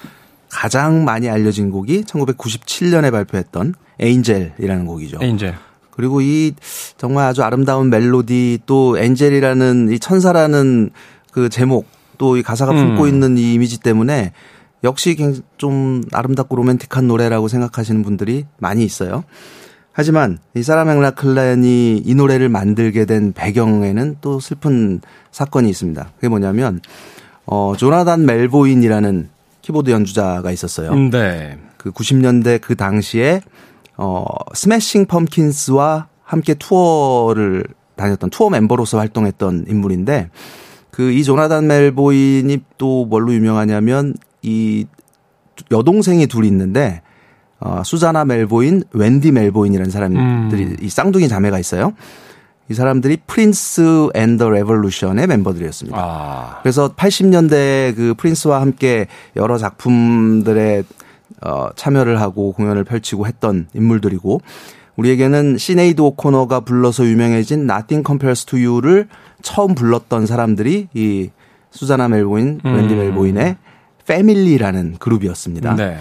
가장 0.50 1.04
많이 1.04 1.30
알려진 1.30 1.70
곡이 1.70 2.02
1997년에 2.02 3.12
발표했던 3.12 3.74
Angel이라는 4.00 4.84
곡이죠. 4.84 5.18
Angel. 5.20 5.54
그리고 5.92 6.20
이 6.20 6.54
정말 6.98 7.26
아주 7.26 7.42
아름다운 7.42 7.88
멜로디 7.88 8.60
또 8.66 8.98
Angel이라는 8.98 9.92
이 9.92 9.98
천사라는 10.00 10.90
그 11.30 11.48
제목 11.48 11.86
또 12.18 12.36
이 12.36 12.42
가사가 12.42 12.72
품고 12.72 13.04
음. 13.04 13.08
있는 13.08 13.38
이 13.38 13.54
이미지 13.54 13.80
때문에 13.80 14.32
역시 14.84 15.16
좀 15.56 16.02
아름답고 16.12 16.54
로맨틱한 16.56 17.06
노래라고 17.08 17.48
생각하시는 17.48 18.02
분들이 18.02 18.44
많이 18.58 18.84
있어요. 18.84 19.24
하지만 19.92 20.38
이 20.54 20.62
사라 20.62 20.84
맥락클란이 20.84 22.02
이 22.04 22.14
노래를 22.14 22.50
만들게 22.50 23.06
된 23.06 23.32
배경에는 23.32 24.16
또 24.20 24.40
슬픈 24.40 25.00
사건이 25.32 25.70
있습니다. 25.70 26.12
그게 26.16 26.28
뭐냐면 26.28 26.80
어 27.46 27.74
조나단 27.76 28.26
멜보인이라는 28.26 29.30
키보드 29.62 29.90
연주자가 29.90 30.50
있었어요. 30.50 30.94
네. 30.94 31.58
그 31.78 31.92
90년대 31.92 32.60
그 32.60 32.76
당시에 32.76 33.40
어 33.96 34.24
스매싱 34.52 35.06
펌킨스와 35.06 36.08
함께 36.22 36.54
투어를 36.54 37.64
다녔던 37.96 38.30
투어 38.30 38.50
멤버로서 38.50 38.98
활동했던 38.98 39.66
인물인데 39.68 40.28
그 40.96 41.12
이 41.12 41.24
조나단 41.24 41.66
멜보인이 41.66 42.58
또 42.78 43.04
뭘로 43.04 43.34
유명하냐면 43.34 44.14
이 44.40 44.86
여동생이 45.70 46.26
둘이 46.26 46.48
있는데 46.48 47.02
어 47.60 47.82
수자나 47.84 48.24
멜보인, 48.24 48.84
웬디 48.92 49.30
멜보인이라는 49.30 49.90
사람들이 49.90 50.64
음. 50.64 50.76
이 50.80 50.88
쌍둥이 50.88 51.28
자매가 51.28 51.58
있어요. 51.58 51.92
이 52.70 52.74
사람들이 52.74 53.18
프린스 53.26 54.08
앤 54.14 54.38
더 54.38 54.48
레볼루션의 54.48 55.26
멤버들이었습니다. 55.26 55.98
아. 55.98 56.58
그래서 56.62 56.88
80년대 56.88 57.94
그 57.94 58.14
프린스와 58.16 58.62
함께 58.62 59.06
여러 59.36 59.58
작품들에 59.58 60.82
어, 61.42 61.68
참여를 61.76 62.22
하고 62.22 62.52
공연을 62.52 62.84
펼치고 62.84 63.26
했던 63.26 63.68
인물들이고 63.74 64.40
우리에게는 64.96 65.58
시네이드 65.58 66.00
오코너가 66.00 66.60
불러서 66.60 67.04
유명해진 67.04 67.70
Nothing 67.70 68.04
Compares 68.04 68.46
to 68.46 68.58
You를 68.58 69.08
처음 69.42 69.74
불렀던 69.74 70.26
사람들이 70.26 70.88
이 70.94 71.30
수자나 71.70 72.08
멜보인, 72.08 72.60
음. 72.64 72.74
웬디 72.74 72.94
멜보인의 72.94 73.56
패밀리라는 74.06 74.96
그룹이었습니다. 74.98 75.76
네. 75.76 75.98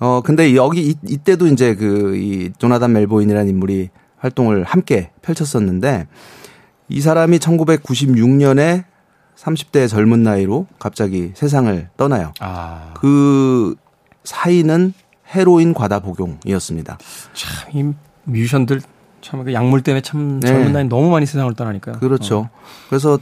어 0.00 0.20
근데 0.24 0.54
여기 0.54 0.90
이, 0.90 0.94
이때도 1.06 1.48
이제 1.48 1.74
그 1.74 2.14
이 2.16 2.50
조나단 2.58 2.92
멜보인이라는 2.92 3.48
인물이 3.48 3.90
활동을 4.18 4.64
함께 4.64 5.10
펼쳤었는데 5.22 6.06
이 6.88 7.00
사람이 7.00 7.38
1996년에 7.38 8.84
30대 9.36 9.88
젊은 9.88 10.22
나이로 10.22 10.66
갑자기 10.78 11.32
세상을 11.34 11.90
떠나요. 11.96 12.32
아. 12.40 12.94
그 12.94 13.76
사인은 14.24 14.94
헤로인 15.34 15.74
과다 15.74 16.00
복용이었습니다. 16.00 16.98
참, 17.34 17.70
이 17.72 17.92
뮤지션들 18.24 18.80
참 19.20 19.44
그 19.44 19.52
약물 19.52 19.82
때문에 19.82 20.00
참 20.00 20.40
네. 20.40 20.48
젊은 20.48 20.72
나이 20.72 20.84
너무 20.84 21.10
많이 21.10 21.26
세상을 21.26 21.52
떠나니까요. 21.54 21.98
그렇죠. 21.98 22.38
어. 22.38 22.50
그래서 22.88 23.18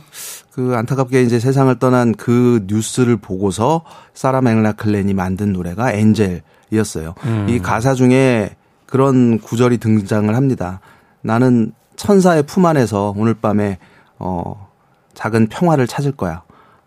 그 0.52 0.74
안타깝게 0.74 1.22
이제 1.22 1.38
세상을 1.38 1.78
떠난 1.78 2.14
그 2.14 2.64
뉴스를 2.66 3.16
보고서 3.16 3.82
사라 4.14 4.40
맥락클랜이 4.40 5.14
만든 5.14 5.52
노래가 5.52 5.92
엔젤이었어요. 5.92 7.14
음. 7.24 7.46
이 7.48 7.58
가사 7.58 7.94
중에 7.94 8.56
그런 8.86 9.38
구절이 9.38 9.78
등장을 9.78 10.34
합니다. 10.34 10.80
나는 11.20 11.72
천사의 11.96 12.44
품 12.44 12.66
안에서 12.66 13.14
오늘 13.16 13.34
밤에 13.34 13.78
어 14.18 14.68
작은 15.14 15.48
평화를 15.48 15.86
찾을 15.86 16.12
거야. 16.12 16.42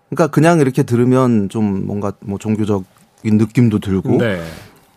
그러니까 0.09 0.27
그냥 0.27 0.59
이렇게 0.59 0.83
들으면 0.83 1.49
좀 1.49 1.85
뭔가 1.85 2.13
뭐 2.21 2.37
종교적인 2.39 2.85
느낌도 3.23 3.79
들고 3.79 4.17
네. 4.17 4.41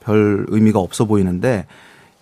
별 0.00 0.46
의미가 0.48 0.78
없어 0.78 1.04
보이는데 1.04 1.66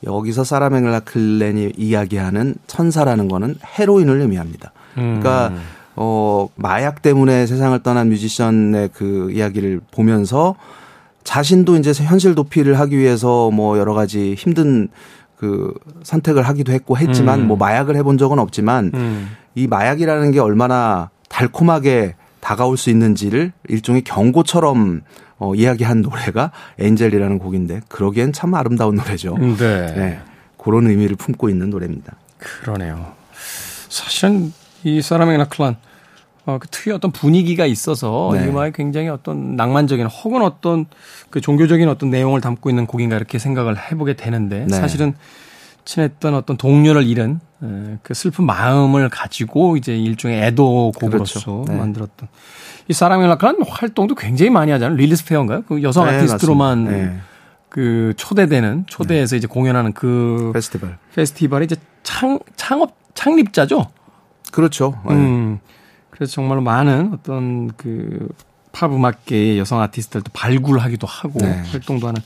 여기서 0.05 0.45
사라 0.45 0.71
맥락클랜이 0.71 1.75
이야기하는 1.77 2.55
천사라는 2.67 3.29
거는 3.29 3.57
헤로인을 3.79 4.21
의미합니다. 4.21 4.73
그러니까 4.95 5.49
음. 5.49 5.61
어 5.97 6.49
마약 6.57 7.03
때문에 7.03 7.47
세상을 7.47 7.79
떠난 7.83 8.09
뮤지션의 8.09 8.91
그 8.95 9.31
이야기를 9.33 9.81
보면서 9.91 10.55
자신도 11.25 11.77
이제 11.77 11.93
현실 11.93 12.35
도피를 12.35 12.79
하기 12.81 12.97
위해서 12.97 13.51
뭐 13.51 13.79
여러 13.79 13.93
가지 13.93 14.35
힘든 14.35 14.89
그 15.37 15.73
선택을 16.03 16.43
하기도 16.43 16.73
했고 16.73 16.97
했지만 16.97 17.41
음. 17.41 17.49
뭐 17.49 17.57
마약을 17.57 17.97
해본 17.97 18.19
적은 18.19 18.39
없지만 18.39 18.91
음. 18.95 19.31
이 19.55 19.67
마약이라는 19.67 20.33
게 20.33 20.39
얼마나 20.39 21.11
달콤하게 21.29 22.15
다가올 22.41 22.77
수 22.77 22.91
있는지를 22.91 23.53
일종의 23.69 24.03
경고처럼 24.03 25.03
어, 25.41 25.55
이야기한 25.55 26.03
노래가 26.03 26.53
엔젤이라는 26.79 27.39
곡인데 27.39 27.81
그러기엔 27.89 28.33
참 28.33 28.55
아름다운 28.55 28.95
노래죠. 28.97 29.37
네. 29.39 29.87
네. 29.95 30.21
그런 30.57 30.87
의미를 30.87 31.17
품고 31.17 31.49
있는 31.49 31.71
노래입니다. 31.71 32.15
그러네요. 32.39 33.13
사실은 33.89 34.53
이 34.85 35.01
사라 35.03 35.25
맥락클란 35.25 35.77
어, 36.45 36.59
그 36.61 36.69
특유의 36.69 36.97
어떤 36.97 37.11
분위기가 37.11 37.65
있어서 37.65 38.31
네. 38.35 38.45
이 38.45 38.49
음악이 38.49 38.73
굉장히 38.75 39.09
어떤 39.09 39.57
낭만적인 39.57 40.07
혹은 40.07 40.43
어떤 40.43 40.87
그 41.31 41.41
종교적인 41.41 41.89
어떤 41.89 42.11
내용을 42.11 42.43
담고 42.43 42.69
있는 42.69 42.87
곡인가 42.87 43.17
이렇게 43.17 43.39
생각을 43.39 43.79
해보게 43.79 44.15
되는데 44.15 44.67
네. 44.69 44.77
사실은 44.77 45.15
친했던 45.87 46.35
어떤 46.35 46.59
동료를 46.59 47.07
잃은 47.07 47.41
에, 47.63 47.99
그 48.03 48.13
슬픈 48.13 48.45
마음을 48.45 49.09
가지고 49.09 49.79
이제 49.79 49.97
일종의 49.97 50.43
애도 50.43 50.93
곡으로서 50.99 51.41
그렇죠. 51.41 51.65
네. 51.67 51.79
만들었던 51.79 52.29
이 52.91 52.93
사라 52.93 53.17
맥락클란 53.19 53.59
활동도 53.69 54.15
굉장히 54.15 54.51
많이 54.51 54.73
하잖아요. 54.73 54.97
릴리스 54.97 55.25
페어인가요? 55.25 55.63
그 55.63 55.83
여성 55.83 56.07
네, 56.07 56.17
아티스트로만. 56.17 56.85
네. 56.85 57.21
그 57.69 58.15
초대되는 58.17 58.87
초대해서 58.89 59.37
이제 59.37 59.47
공연하는 59.47 59.93
그 59.93 60.51
페스티벌. 60.53 60.99
페스티벌의 61.15 61.67
이제 61.67 61.77
창 62.03 62.41
창업 62.57 62.97
창립자죠. 63.15 63.87
그렇죠. 64.51 65.01
네. 65.07 65.15
음. 65.15 65.61
그래서 66.11 66.33
정말로 66.33 66.61
많은 66.63 67.13
어떤 67.15 67.69
그 67.77 68.29
팝 68.73 68.93
음악계의 68.93 69.59
여성 69.59 69.81
아티스트들도 69.81 70.31
발굴하기도 70.33 71.07
하고 71.07 71.39
네. 71.41 71.63
활동도 71.71 72.09
하는 72.09 72.21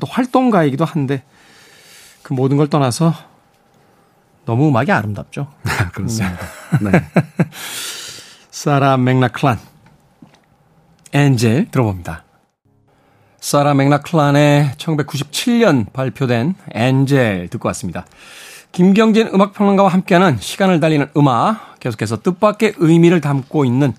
또 0.00 0.06
활동가이기도 0.08 0.84
한데 0.84 1.22
그 2.22 2.32
모든 2.32 2.56
걸 2.56 2.68
떠나서 2.68 3.14
너무 4.44 4.68
음악이 4.68 4.92
아름답죠. 4.92 5.48
그렇습니다. 5.92 6.38
네. 6.80 6.90
사라 8.50 8.96
맥락클란 8.96 9.58
Angel 11.12 11.70
들어봅니다. 11.70 12.24
사라 13.40 13.74
맥락클란의 13.74 14.72
1997년 14.76 15.92
발표된 15.92 16.54
Angel 16.72 17.48
듣고 17.48 17.68
왔습니다. 17.68 18.06
김경진 18.72 19.28
음악평론가와 19.28 19.88
함께하는 19.88 20.38
시간을 20.38 20.80
달리는 20.80 21.08
음악 21.16 21.80
계속해서 21.80 22.20
뜻밖의 22.20 22.74
의미를 22.76 23.20
담고 23.20 23.64
있는 23.64 23.94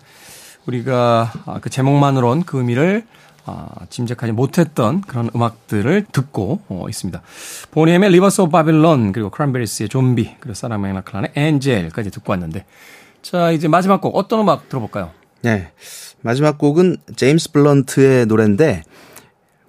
우리가 0.68 1.32
아, 1.46 1.60
그 1.60 1.70
제목만으론 1.70 2.44
그 2.44 2.60
의미를 2.60 3.06
아, 3.46 3.68
짐작하지 3.90 4.32
못했던 4.32 5.02
그런 5.02 5.30
음악들을 5.36 6.06
듣고 6.12 6.62
어, 6.70 6.86
있습니다. 6.88 7.22
보니엠의 7.72 8.12
Rivers 8.12 8.42
of 8.42 8.52
Babylon 8.52 9.12
그리고 9.12 9.30
크란베리스의 9.30 9.90
좀비 9.90 10.36
그리고 10.40 10.54
사라 10.54 10.78
맥락클란의 10.78 11.32
Angel까지 11.36 12.12
듣고 12.12 12.32
왔는데 12.32 12.66
자 13.22 13.52
이제 13.52 13.68
마지막 13.68 14.02
곡 14.02 14.16
어떤 14.16 14.42
음악 14.42 14.70
들어볼까요? 14.70 15.12
네 15.42 15.72
마지막 16.22 16.58
곡은 16.58 16.98
제임스 17.16 17.52
블런트의 17.52 18.26
노래인데 18.26 18.84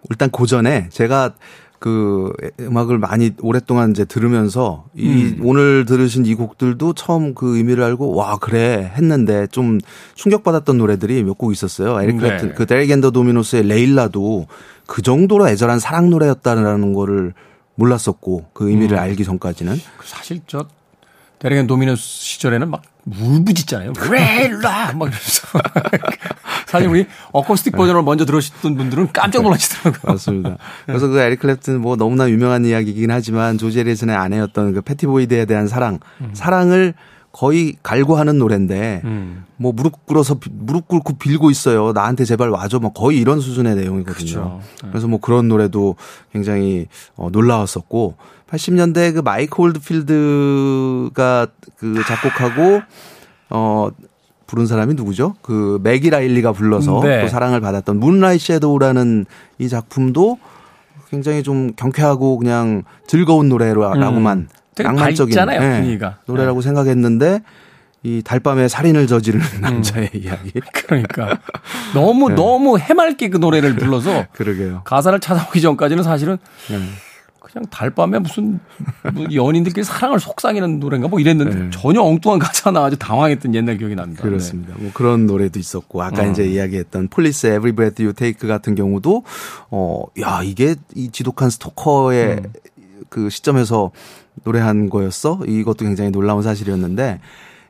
일단 0.08 0.30
그전에 0.30 0.88
제가 0.90 1.34
그 1.78 2.30
음악을 2.60 2.98
많이 2.98 3.32
오랫동안 3.40 3.92
이제 3.92 4.04
들으면서 4.04 4.84
이 4.94 5.08
음. 5.08 5.40
오늘 5.42 5.86
들으신 5.86 6.26
이 6.26 6.34
곡들도 6.34 6.92
처음 6.92 7.34
그 7.34 7.56
의미를 7.56 7.82
알고 7.84 8.14
와 8.14 8.36
그래 8.36 8.92
했는데 8.94 9.46
좀 9.46 9.78
충격받았던 10.14 10.76
노래들이 10.76 11.22
몇 11.24 11.38
곡 11.38 11.52
있었어요. 11.52 11.98
에릭 12.02 12.16
클랩튼 12.18 12.48
네. 12.48 12.52
그 12.54 12.66
데릭 12.66 12.90
앤 12.90 13.01
더 13.01 13.12
도미노스의 13.12 13.66
레일라도 13.66 14.46
그 14.86 15.00
정도로 15.00 15.48
애절한 15.48 15.78
사랑 15.78 16.10
노래였다는 16.10 16.92
거를 16.92 17.32
몰랐었고 17.76 18.50
그 18.52 18.68
의미를 18.68 18.98
음. 18.98 19.02
알기 19.02 19.24
전까지는 19.24 19.80
사실 20.04 20.42
데릭 20.46 21.21
앤 21.21 21.66
도미노스 21.66 22.02
시절에는 22.02 22.68
막 22.68 22.82
울부짖잖아요. 23.06 23.94
레일라 24.10 24.92
막 24.92 25.08
이러면서 25.08 25.48
사실 26.70 26.88
우리 26.88 27.06
어쿠스틱 27.33 27.74
버전을 27.74 28.02
먼저 28.02 28.24
들으셨던 28.24 28.76
분들은 28.76 29.09
깜짝 29.12 29.42
놀라시더라고요. 29.42 30.12
맞습니다. 30.12 30.56
그래서 30.87 31.09
그 31.09 31.18
에릭 31.18 31.40
클랩튼 31.40 31.78
뭐 31.78 31.96
너무나 31.96 32.30
유명한 32.30 32.64
이야기이긴 32.64 33.11
하지만 33.11 33.59
조지 33.59 33.80
해리슨의 33.80 34.14
아내였던 34.14 34.74
그 34.74 34.80
패티 34.80 35.06
보이드에 35.06 35.46
대한 35.46 35.66
사랑, 35.66 35.98
음. 36.20 36.30
사랑을 36.33 36.94
거의 37.33 37.76
갈구하는 37.83 38.38
노래인데 38.38 39.02
음. 39.04 39.44
뭐 39.56 39.72
무릎 39.72 40.06
꿇어서 40.06 40.38
무릎 40.50 40.87
꿇고 40.88 41.14
빌고 41.14 41.50
있어요. 41.50 41.92
나한테 41.92 42.24
제발 42.24 42.50
와줘. 42.50 42.78
뭐 42.78 42.92
거의 42.92 43.18
이런 43.18 43.40
수준의 43.40 43.76
내용이거든요. 43.76 44.61
네. 44.83 44.88
그래서 44.90 45.09
뭐 45.09 45.20
그런 45.20 45.48
노래도 45.48 45.96
굉장히 46.33 46.87
어, 47.16 47.30
놀라웠었고 47.30 48.16
80년대 48.48 49.14
그 49.14 49.20
마이크 49.20 49.61
올드필드가 49.62 51.46
그 51.78 52.02
작곡하고 52.06 52.83
어 53.50 53.90
부른 54.50 54.66
사람이 54.66 54.94
누구죠? 54.94 55.36
그 55.42 55.78
맥이 55.84 56.10
라일리가 56.10 56.50
불러서 56.52 57.00
네. 57.04 57.22
또 57.22 57.28
사랑을 57.28 57.60
받았던 57.60 58.00
문라이 58.00 58.36
섀도우라는 58.38 59.24
이 59.58 59.68
작품도 59.68 60.38
굉장히 61.08 61.44
좀 61.44 61.72
경쾌하고 61.76 62.36
그냥 62.36 62.82
즐거운 63.06 63.48
노래라고만 63.48 64.38
음. 64.38 64.48
낭만적인 64.82 65.46
네, 65.46 65.98
노래라고 66.26 66.60
네. 66.60 66.64
생각했는데 66.64 67.42
이 68.02 68.22
달밤에 68.24 68.66
살인을 68.66 69.06
저지르는 69.06 69.46
음. 69.56 69.60
남자의 69.60 70.10
이야기. 70.18 70.52
그러니까 70.72 71.38
너무 71.94 72.30
네. 72.30 72.34
너무 72.34 72.76
해맑게 72.76 73.28
그 73.28 73.36
노래를 73.36 73.76
불러서 73.76 74.26
그러게요. 74.34 74.82
가사를 74.84 75.20
찾아보기 75.20 75.60
전까지는 75.60 76.02
사실은 76.02 76.38
네. 76.68 76.78
그냥 77.40 77.64
달밤에 77.70 78.18
무슨 78.18 78.61
뭐 79.14 79.26
연인들끼리 79.33 79.83
사랑을 79.85 80.20
속삭이는 80.20 80.78
노래인가 80.79 81.09
뭐 81.09 81.18
이랬는데 81.20 81.55
네. 81.55 81.70
전혀 81.70 82.03
엉뚱한 82.03 82.38
가사가 82.38 82.70
나와서 82.70 82.96
당황했던 82.96 83.55
옛날 83.55 83.79
기억이 83.79 83.94
납니다. 83.94 84.22
그렇습니다. 84.22 84.74
네. 84.76 84.83
뭐 84.83 84.90
그런 84.94 85.26
노래도 85.26 85.59
있었고 85.59 86.03
아까 86.03 86.22
어. 86.22 86.31
이제 86.31 86.44
이야기했던 86.44 87.09
폴리스 87.09 87.46
Every 87.48 87.72
Breath 87.72 88.02
You 88.02 88.12
Take 88.12 88.46
같은 88.46 88.74
경우도 88.74 89.24
어 89.70 90.05
야 90.20 90.42
이게 90.42 90.76
이 90.94 91.11
지독한 91.11 91.50
스토커의 91.50 92.37
음. 92.37 92.53
그 93.09 93.31
시점에서 93.31 93.90
노래한 94.44 94.90
거였어? 94.90 95.40
이것도 95.46 95.85
굉장히 95.85 96.11
놀라운 96.11 96.42
사실이었는데 96.42 97.20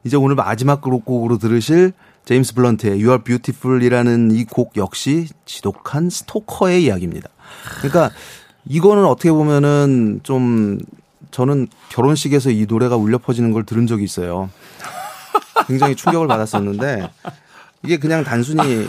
이제 0.05 0.17
오늘 0.17 0.35
마지막 0.37 0.81
곡으로 0.81 1.39
들으실 1.39 1.93
제임스 2.25 2.55
블런트의 2.55 2.93
You 2.93 3.09
Are 3.09 3.23
Beautiful이라는 3.25 4.31
이 4.33 4.45
곡 4.45 4.77
역시 4.77 5.29
지독한 5.47 6.11
스토커의 6.11 6.85
이야기입니다. 6.85 7.29
그러니까 7.79 8.11
이거는 8.71 9.05
어떻게 9.05 9.33
보면은 9.33 10.21
좀 10.23 10.79
저는 11.33 11.67
결혼식에서 11.89 12.51
이 12.51 12.67
노래가 12.69 12.95
울려 12.95 13.19
퍼지는 13.19 13.51
걸 13.51 13.67
들은 13.67 13.89
적이 13.89 14.05
있어요. 14.05 14.49
굉장히 15.67 15.97
충격을 15.97 16.29
받았었는데 16.29 17.11
이게 17.83 17.97
그냥 17.99 18.23
단순히 18.23 18.87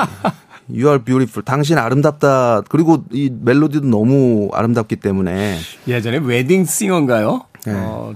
You 0.70 0.88
are 0.88 1.04
beautiful. 1.04 1.44
당신 1.44 1.80
아름답다. 1.80 2.62
그리고 2.70 3.04
이 3.12 3.32
멜로디도 3.42 3.88
너무 3.88 4.50
아름답기 4.54 4.98
때문에 4.98 5.58
예전에 5.88 6.18
웨딩 6.18 6.66
싱어인가요? 6.66 7.46
네. 7.66 7.74
어, 7.76 8.14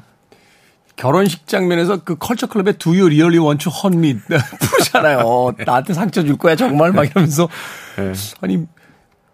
결혼식 0.95 1.47
장면에서 1.47 2.03
그 2.03 2.15
컬처 2.15 2.45
클럽의 2.45 2.75
Do 2.77 2.91
You 2.93 3.07
Really 3.07 3.39
Want 3.43 3.63
to 3.67 3.71
Hurt 3.75 3.97
Me 3.97 4.19
부르잖아요. 4.59 5.53
나한테 5.65 5.95
상처 5.95 6.23
줄 6.23 6.37
거야 6.37 6.55
정말 6.55 6.91
막 6.91 7.05
이러면서 7.09 7.49
네. 7.97 8.13
아니 8.41 8.67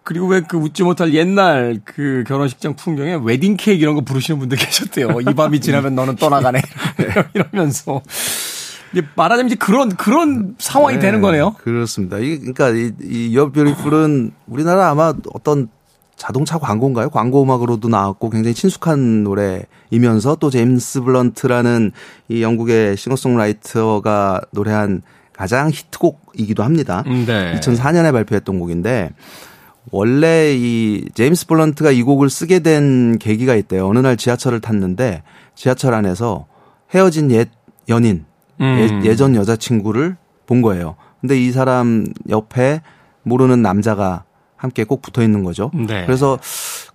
그리고 0.04 0.26
왜 0.26 0.40
그 0.40 0.56
웃지 0.56 0.82
못할 0.82 1.14
옛날 1.14 1.80
그 1.84 2.24
결혼식장 2.26 2.74
풍경에 2.74 3.18
웨딩 3.22 3.56
케이크 3.56 3.80
이런 3.82 3.94
거 3.94 4.00
부르시는 4.00 4.40
분들 4.40 4.58
계셨대요. 4.58 5.20
이 5.20 5.34
밤이 5.34 5.60
지나면 5.60 5.94
너는 5.94 6.16
떠나가네. 6.16 6.60
이러면서. 7.34 8.02
이제 8.92 9.02
말하자면 9.16 9.46
이제 9.46 9.56
그런 9.56 9.88
그런 9.96 10.54
상황이 10.58 10.96
네, 10.96 11.00
되는 11.00 11.20
거네요. 11.22 11.54
그렇습니다. 11.54 12.18
이 12.18 12.38
그러니까 12.38 12.68
이, 12.70 12.92
이 13.02 13.36
You're 13.36 13.68
Beautiful은 13.68 14.32
우리나라 14.46 14.90
아마 14.90 15.14
어떤 15.32 15.68
자동차 16.16 16.58
광고인가요? 16.58 17.08
광고 17.08 17.42
음악으로도 17.42 17.88
나왔고 17.88 18.28
굉장히 18.30 18.54
친숙한 18.54 19.24
노래이면서 19.24 20.36
또 20.36 20.50
제임스 20.50 21.00
블런트라는 21.02 21.92
이 22.28 22.42
영국의 22.42 22.96
싱어송라이터가 22.98 24.42
노래한 24.52 25.02
가장 25.32 25.70
히트곡이기도 25.70 26.62
합니다. 26.62 27.02
음, 27.06 27.24
네. 27.26 27.58
2004년에 27.58 28.12
발표했던 28.12 28.58
곡인데 28.58 29.10
원래 29.90 30.54
이 30.54 31.04
제임스 31.14 31.46
블런트가 31.46 31.90
이 31.90 32.02
곡을 32.02 32.30
쓰게 32.30 32.60
된 32.60 33.18
계기가 33.18 33.54
있대요. 33.56 33.88
어느 33.88 33.98
날 33.98 34.16
지하철을 34.16 34.60
탔는데 34.60 35.22
지하철 35.54 35.94
안에서 35.94 36.46
헤어진 36.94 37.30
옛 37.30 37.48
연인, 37.88 38.24
음. 38.60 39.02
예, 39.04 39.16
전 39.16 39.34
여자친구를 39.34 40.16
본 40.46 40.62
거예요. 40.62 40.96
근데 41.20 41.38
이 41.38 41.50
사람 41.50 42.06
옆에 42.28 42.82
모르는 43.22 43.62
남자가 43.62 44.24
함께 44.56 44.84
꼭 44.84 45.02
붙어 45.02 45.22
있는 45.22 45.42
거죠. 45.42 45.72
네. 45.74 46.06
그래서 46.06 46.38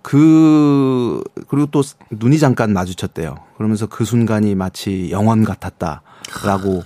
그 0.00 1.22
그리고 1.48 1.66
또 1.66 1.82
눈이 2.10 2.38
잠깐 2.38 2.72
마주쳤대요. 2.72 3.34
그러면서 3.56 3.86
그 3.86 4.04
순간이 4.04 4.54
마치 4.54 5.10
영원 5.10 5.44
같았다라고 5.44 6.82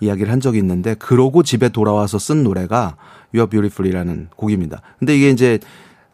이야기를 0.00 0.32
한 0.32 0.40
적이 0.40 0.58
있는데 0.58 0.94
그러고 0.94 1.44
집에 1.44 1.68
돌아와서 1.68 2.18
쓴 2.18 2.42
노래가 2.42 2.96
You 3.34 3.40
Are 3.40 3.50
Beautiful이라는 3.50 4.28
곡입니다. 4.36 4.80
근데 4.98 5.16
이게 5.16 5.30
이제 5.30 5.58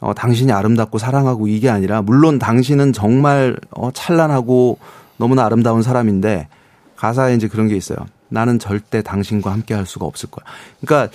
어, 0.00 0.14
당신이 0.14 0.50
아름답고 0.50 0.98
사랑하고 0.98 1.46
이게 1.46 1.68
아니라 1.68 2.00
물론 2.02 2.38
당신은 2.38 2.92
정말 2.92 3.56
어, 3.70 3.90
찬란하고 3.92 4.78
너무나 5.18 5.44
아름다운 5.44 5.83
사람인데 5.83 6.48
가사에 6.96 7.35
이제 7.35 7.46
그런 7.48 7.68
게 7.68 7.76
있어요. 7.76 7.98
나는 8.28 8.59
절대 8.59 9.02
당신과 9.02 9.52
함께 9.52 9.74
할 9.74 9.85
수가 9.85 10.06
없을 10.06 10.30
거야. 10.30 10.44
그러니까 10.80 11.12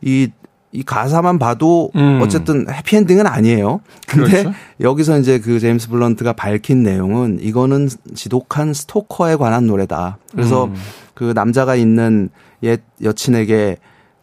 이, 0.00 0.30
이 0.72 0.82
가사만 0.82 1.38
봐도 1.38 1.90
음. 1.94 2.20
어쨌든 2.22 2.66
해피엔딩은 2.70 3.26
아니에요. 3.26 3.80
근데 4.08 4.42
그렇죠? 4.42 4.52
여기서 4.80 5.18
이제 5.18 5.38
그 5.38 5.60
제임스 5.60 5.90
블런트가 5.90 6.32
밝힌 6.32 6.82
내용은 6.82 7.38
이거는 7.40 7.90
지독한 8.14 8.72
스토커에 8.72 9.36
관한 9.36 9.66
노래다. 9.66 10.18
그래서 10.30 10.66
음. 10.66 10.74
그 11.14 11.32
남자가 11.34 11.74
있는 11.74 12.30
옛 12.62 12.80
여친에게 13.02 13.76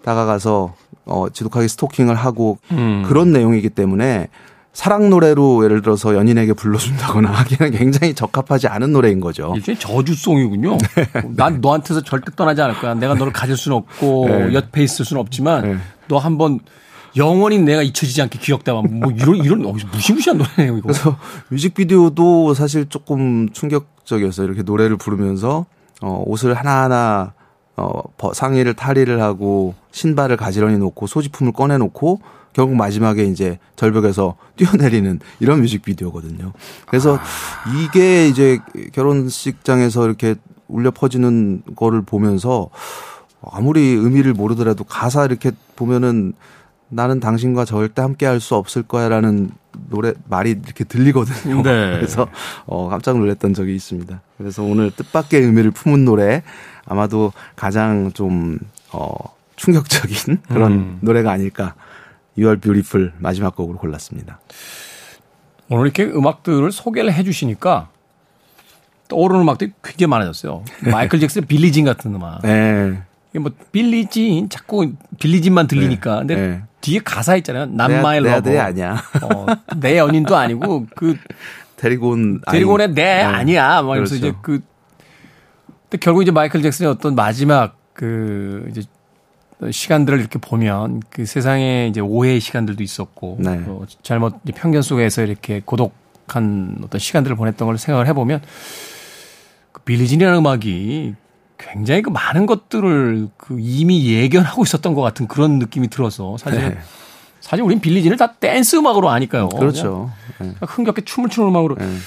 다가가서 0.03 0.73
어, 1.09 1.27
지독하게 1.29 1.67
스토킹을 1.67 2.15
하고 2.15 2.57
음. 2.71 3.03
그런 3.05 3.31
내용이기 3.31 3.69
때문에 3.69 4.27
사랑 4.71 5.09
노래로 5.09 5.63
예를 5.65 5.81
들어서 5.81 6.15
연인에게 6.15 6.53
불러준다거나 6.53 7.31
하기에는 7.33 7.77
굉장히 7.77 8.13
적합하지 8.13 8.67
않은 8.67 8.93
노래인 8.93 9.19
거죠. 9.19 9.53
일종의 9.55 9.79
저주송이군요. 9.79 10.77
네. 10.77 11.23
난 11.35 11.59
너한테서 11.59 12.03
절대 12.03 12.31
떠나지 12.35 12.61
않을 12.61 12.75
거야. 12.75 12.93
내가 12.93 13.15
너를 13.15 13.33
가질 13.33 13.57
수는 13.57 13.77
없고 13.77 14.27
네. 14.29 14.53
옆에 14.53 14.83
있을 14.83 15.03
수는 15.03 15.19
없지만 15.21 15.63
네. 15.63 15.77
너 16.07 16.17
한번 16.17 16.59
영원히 17.17 17.57
내가 17.57 17.81
잊혀지지 17.81 18.21
않게 18.21 18.37
기억되면 18.37 18.99
뭐 18.99 19.11
이런 19.11 19.35
이런 19.37 19.65
어, 19.65 19.73
무시무시한 19.91 20.37
노래네요 20.37 20.77
이거. 20.77 20.87
그래서 20.87 21.17
뮤직비디오도 21.49 22.53
사실 22.53 22.87
조금 22.87 23.49
충격적이었어요. 23.51 24.45
이렇게 24.45 24.61
노래를 24.61 24.97
부르면서 24.97 25.65
어, 26.01 26.23
옷을 26.25 26.53
하나하나 26.53 27.33
어, 27.79 28.33
상의를 28.33 28.73
탈의를 28.73 29.21
하고 29.21 29.73
신발을 29.91 30.37
가지런히 30.37 30.77
놓고 30.77 31.07
소지품을 31.07 31.53
꺼내 31.53 31.77
놓고 31.77 32.19
결국 32.53 32.75
마지막에 32.75 33.23
이제 33.25 33.59
절벽에서 33.75 34.35
뛰어내리는 34.57 35.19
이런 35.39 35.61
뮤직비디오거든요. 35.61 36.51
그래서 36.87 37.15
아. 37.15 37.19
이게 37.77 38.27
이제 38.27 38.59
결혼식장에서 38.93 40.05
이렇게 40.05 40.35
울려 40.67 40.91
퍼지는 40.91 41.63
거를 41.75 42.01
보면서 42.01 42.69
아무리 43.41 43.81
의미를 43.81 44.33
모르더라도 44.33 44.83
가사 44.83 45.25
이렇게 45.25 45.51
보면은 45.75 46.33
나는 46.89 47.19
당신과 47.19 47.65
절대 47.65 48.01
함께 48.01 48.25
할 48.25 48.39
수 48.39 48.55
없을 48.55 48.83
거야라는 48.83 49.51
노래 49.89 50.13
말이 50.27 50.51
이렇게 50.51 50.83
들리거든요. 50.83 51.61
네. 51.61 51.91
그래서 51.97 52.27
어 52.65 52.89
깜짝 52.89 53.17
놀랐던 53.17 53.53
적이 53.53 53.75
있습니다. 53.75 54.21
그래서 54.37 54.63
오늘 54.63 54.91
뜻밖의 54.91 55.41
의미를 55.41 55.71
품은 55.71 56.03
노래 56.03 56.43
아마도 56.89 57.31
가장 57.55 58.11
좀 58.11 58.59
어 58.91 59.15
충격적인 59.55 60.39
그런 60.47 60.71
음. 60.71 60.97
노래가 61.01 61.31
아닐까. 61.31 61.75
You're 62.37 62.61
Beautiful 62.61 63.13
마지막 63.17 63.55
곡으로 63.55 63.77
골랐습니다. 63.77 64.39
오늘 65.69 65.85
이렇게 65.85 66.05
음악들을 66.05 66.71
소개를 66.71 67.13
해 67.13 67.23
주시니까 67.23 67.89
떠오르는 69.09 69.41
음악들이 69.41 69.71
굉장히 69.83 70.09
많아졌어요. 70.09 70.63
마이클 70.91 71.19
잭슨 71.19 71.45
빌리진 71.45 71.83
같은 71.85 72.15
음악. 72.15 72.41
네. 72.41 73.01
이게 73.31 73.39
뭐 73.39 73.51
빌리진 73.71 74.49
자꾸 74.49 74.93
빌리진만 75.19 75.67
들리니까. 75.67 76.15
네. 76.15 76.19
근데 76.19 76.35
네. 76.35 76.61
뒤에 76.81 76.99
가사 77.03 77.35
있잖아요. 77.35 77.65
Not 77.65 78.00
my 78.00 78.23
lover. 78.23 78.49
내 78.49 78.57
아니야. 78.57 79.03
어, 79.21 79.45
내 79.77 79.97
연인도 79.97 80.37
아니고 80.37 80.87
그 80.95 81.17
데리고 81.75 82.09
온 82.11 82.41
데리고 82.49 82.73
온내 82.73 82.87
네. 82.87 83.21
아니야. 83.21 83.81
막 83.81 83.95
그래서 83.95 84.15
그렇죠. 84.15 84.27
이제 84.27 84.33
그 84.41 84.61
근데 85.89 85.97
결국 85.99 86.21
이제 86.21 86.31
마이클 86.31 86.61
잭슨의 86.61 86.91
어떤 86.91 87.15
마지막 87.15 87.75
그 87.93 88.67
이제 88.69 88.83
시간들을 89.71 90.19
이렇게 90.19 90.39
보면 90.39 91.01
그 91.09 91.25
세상에 91.25 91.87
이제 91.87 91.99
오해의 91.99 92.39
시간들도 92.39 92.81
있었고 92.81 93.37
네. 93.39 93.63
또 93.65 93.85
잘못 94.03 94.35
편견 94.55 94.83
속에서 94.83 95.23
이렇게 95.23 95.61
고독한 95.65 96.77
어떤 96.83 96.99
시간들을 96.99 97.35
보냈던 97.35 97.65
걸 97.65 97.77
생각을 97.77 98.07
해보면 98.07 98.41
그 99.71 99.81
빌리진이라는 99.81 100.39
음악이 100.39 101.15
굉장히 101.57 102.01
그 102.03 102.09
많은 102.09 102.45
것들을 102.45 103.27
그 103.35 103.57
이미 103.59 104.13
예견하고 104.13 104.63
있었던 104.63 104.93
것 104.93 105.01
같은 105.01 105.27
그런 105.27 105.59
느낌이 105.59 105.89
들어서 105.89 106.37
사실 106.37 106.59
네. 106.59 106.77
사실 107.41 107.63
우린 107.63 107.81
빌리진을 107.81 108.15
다 108.15 108.33
댄스 108.33 108.77
음악으로 108.77 109.09
아니까요. 109.09 109.49
그렇죠. 109.49 110.11
네. 110.39 110.53
흥겹게 110.61 111.01
춤을 111.01 111.29
추는 111.29 111.49
음악으로 111.49 111.75
네. 111.75 111.97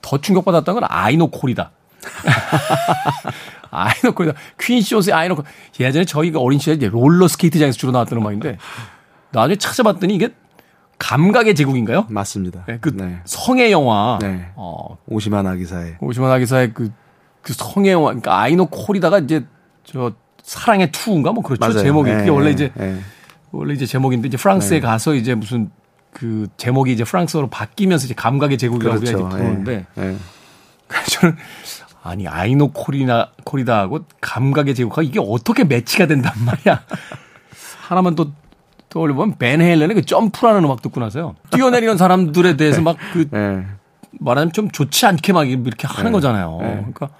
더 0.00 0.18
충격받았던 0.18 0.74
건 0.76 0.84
아이노콜이다. 0.88 1.72
아이노콜이다. 3.70 4.38
퀸쇼스의 4.60 5.14
아이노콜. 5.14 5.44
예전에 5.80 6.04
저희가 6.04 6.40
어린 6.40 6.58
시절에 6.58 6.76
이제 6.76 6.88
롤러 6.88 7.28
스케이트장에서 7.28 7.76
주로 7.76 7.92
나왔던 7.92 8.18
음악인데 8.18 8.58
나중에 9.32 9.56
찾아봤더니 9.56 10.14
이게 10.14 10.30
감각의 10.98 11.54
제국인가요? 11.54 12.06
맞습니다. 12.08 12.64
네, 12.66 12.78
그 12.80 12.94
네. 12.96 13.20
성애 13.24 13.70
영화. 13.70 14.18
네. 14.20 14.50
어, 14.54 14.96
오시마 15.06 15.46
나기사의. 15.46 15.96
오시마 16.00 16.30
나기사의 16.30 16.72
그, 16.72 16.90
그 17.42 17.52
성애 17.52 17.92
영화. 17.92 18.06
그러니까 18.06 18.38
아이노 18.40 18.66
코리다가 18.66 19.18
이제 19.18 19.44
저 19.84 20.12
사랑의 20.42 20.90
투인가 20.92 21.32
뭐 21.32 21.42
그렇죠. 21.42 21.60
맞아요. 21.60 21.82
제목이. 21.82 22.10
그게 22.10 22.24
네, 22.24 22.28
원래 22.30 22.50
이제 22.50 22.72
네. 22.74 22.98
원래 23.50 23.74
이제 23.74 23.84
제목인데 23.84 24.28
이제 24.28 24.36
프랑스에 24.36 24.80
네. 24.80 24.86
가서 24.86 25.14
이제 25.14 25.34
무슨 25.34 25.70
그 26.12 26.46
제목이 26.56 26.92
이제 26.92 27.04
프랑스어로 27.04 27.48
바뀌면서 27.50 28.06
이제 28.06 28.14
감각의 28.14 28.56
제국이라고 28.56 29.00
그렇죠. 29.00 29.18
이제 29.18 29.28
부르는데 29.28 29.86
저는 31.10 31.36
아니 32.06 32.28
아이노 32.28 32.72
콜이나 32.72 33.30
콜이다 33.44 33.78
하고 33.78 34.00
감각의 34.20 34.74
제국화 34.74 35.02
이게 35.02 35.20
어떻게 35.20 35.64
매치가 35.64 36.06
된단 36.06 36.32
말이야. 36.44 36.82
하나만 37.80 38.14
또 38.14 38.32
떠올려보면 38.88 39.36
벤 39.38 39.60
헤일런의 39.60 39.94
그 39.96 40.02
점프라는 40.04 40.64
음악 40.64 40.82
듣고 40.82 41.00
나서요. 41.00 41.34
뛰어내리는 41.50 41.96
사람들에 41.96 42.56
대해서 42.56 42.80
막그 42.80 43.28
네. 43.30 43.66
말하자면 44.12 44.52
좀 44.52 44.70
좋지 44.70 45.06
않게 45.06 45.32
막 45.32 45.48
이렇게 45.48 45.86
하는 45.86 46.10
네. 46.10 46.12
거잖아요. 46.12 46.58
네. 46.62 46.68
그러니까 46.76 47.10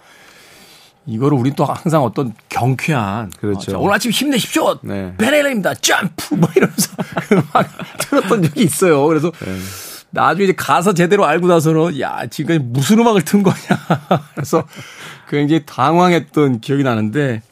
이거를 1.04 1.38
우리 1.38 1.52
또 1.52 1.64
항상 1.64 2.02
어떤 2.02 2.34
경쾌한 2.48 3.30
그렇죠. 3.38 3.76
어, 3.76 3.80
오늘 3.80 3.94
아침 3.94 4.10
힘내십시오. 4.10 4.78
네. 4.82 5.14
벤 5.16 5.34
헤일런입니다. 5.34 5.74
점프 5.74 6.34
뭐 6.34 6.48
이러면서 6.56 6.92
음악 7.32 7.68
들었던 7.98 8.42
적이 8.42 8.62
있어요. 8.62 9.06
그래서 9.06 9.30
네. 9.30 9.56
나중에 10.16 10.44
이제 10.44 10.54
가사 10.54 10.92
제대로 10.94 11.24
알고 11.26 11.46
나서는 11.46 12.00
야 12.00 12.26
지금 12.26 12.72
무슨 12.72 12.98
음악을 12.98 13.22
튼 13.22 13.42
거냐 13.42 13.56
그래서 14.34 14.64
굉장히 15.28 15.64
당황했던 15.66 16.60
기억이 16.60 16.82
나는데 16.82 17.42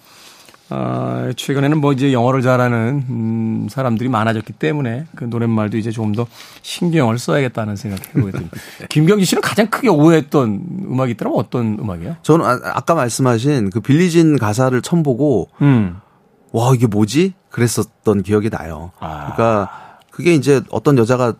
어, 0.70 1.30
최근에는 1.36 1.78
뭐 1.78 1.92
이제 1.92 2.12
영어를 2.12 2.40
잘하는 2.40 3.04
음, 3.08 3.66
사람들이 3.70 4.08
많아졌기 4.08 4.54
때문에 4.54 5.06
그 5.14 5.24
노랫말도 5.24 5.76
이제 5.76 5.90
조금 5.90 6.14
더 6.14 6.26
신경을 6.62 7.18
써야겠다는 7.18 7.76
생각을 7.76 8.02
해보게 8.08 8.32
됩니다. 8.32 8.56
김경지 8.88 9.26
씨는 9.26 9.42
가장 9.42 9.66
크게 9.66 9.88
오해했던 9.88 10.86
음악이 10.86 11.12
있더라면 11.12 11.38
어떤 11.38 11.78
음악이에요? 11.78 12.16
저는 12.22 12.46
아, 12.46 12.80
까 12.80 12.94
말씀하신 12.94 13.70
그 13.70 13.80
빌리진 13.80 14.38
가사를 14.38 14.80
처음 14.80 15.02
보고 15.02 15.50
음. 15.60 16.00
와 16.50 16.72
이게 16.74 16.86
뭐지? 16.86 17.34
그랬었던 17.50 18.22
기억이 18.22 18.48
나요. 18.48 18.90
아. 19.00 19.34
그러니까 19.34 19.98
그게 20.10 20.32
이제 20.34 20.62
어떤 20.70 20.96
여자가 20.96 21.34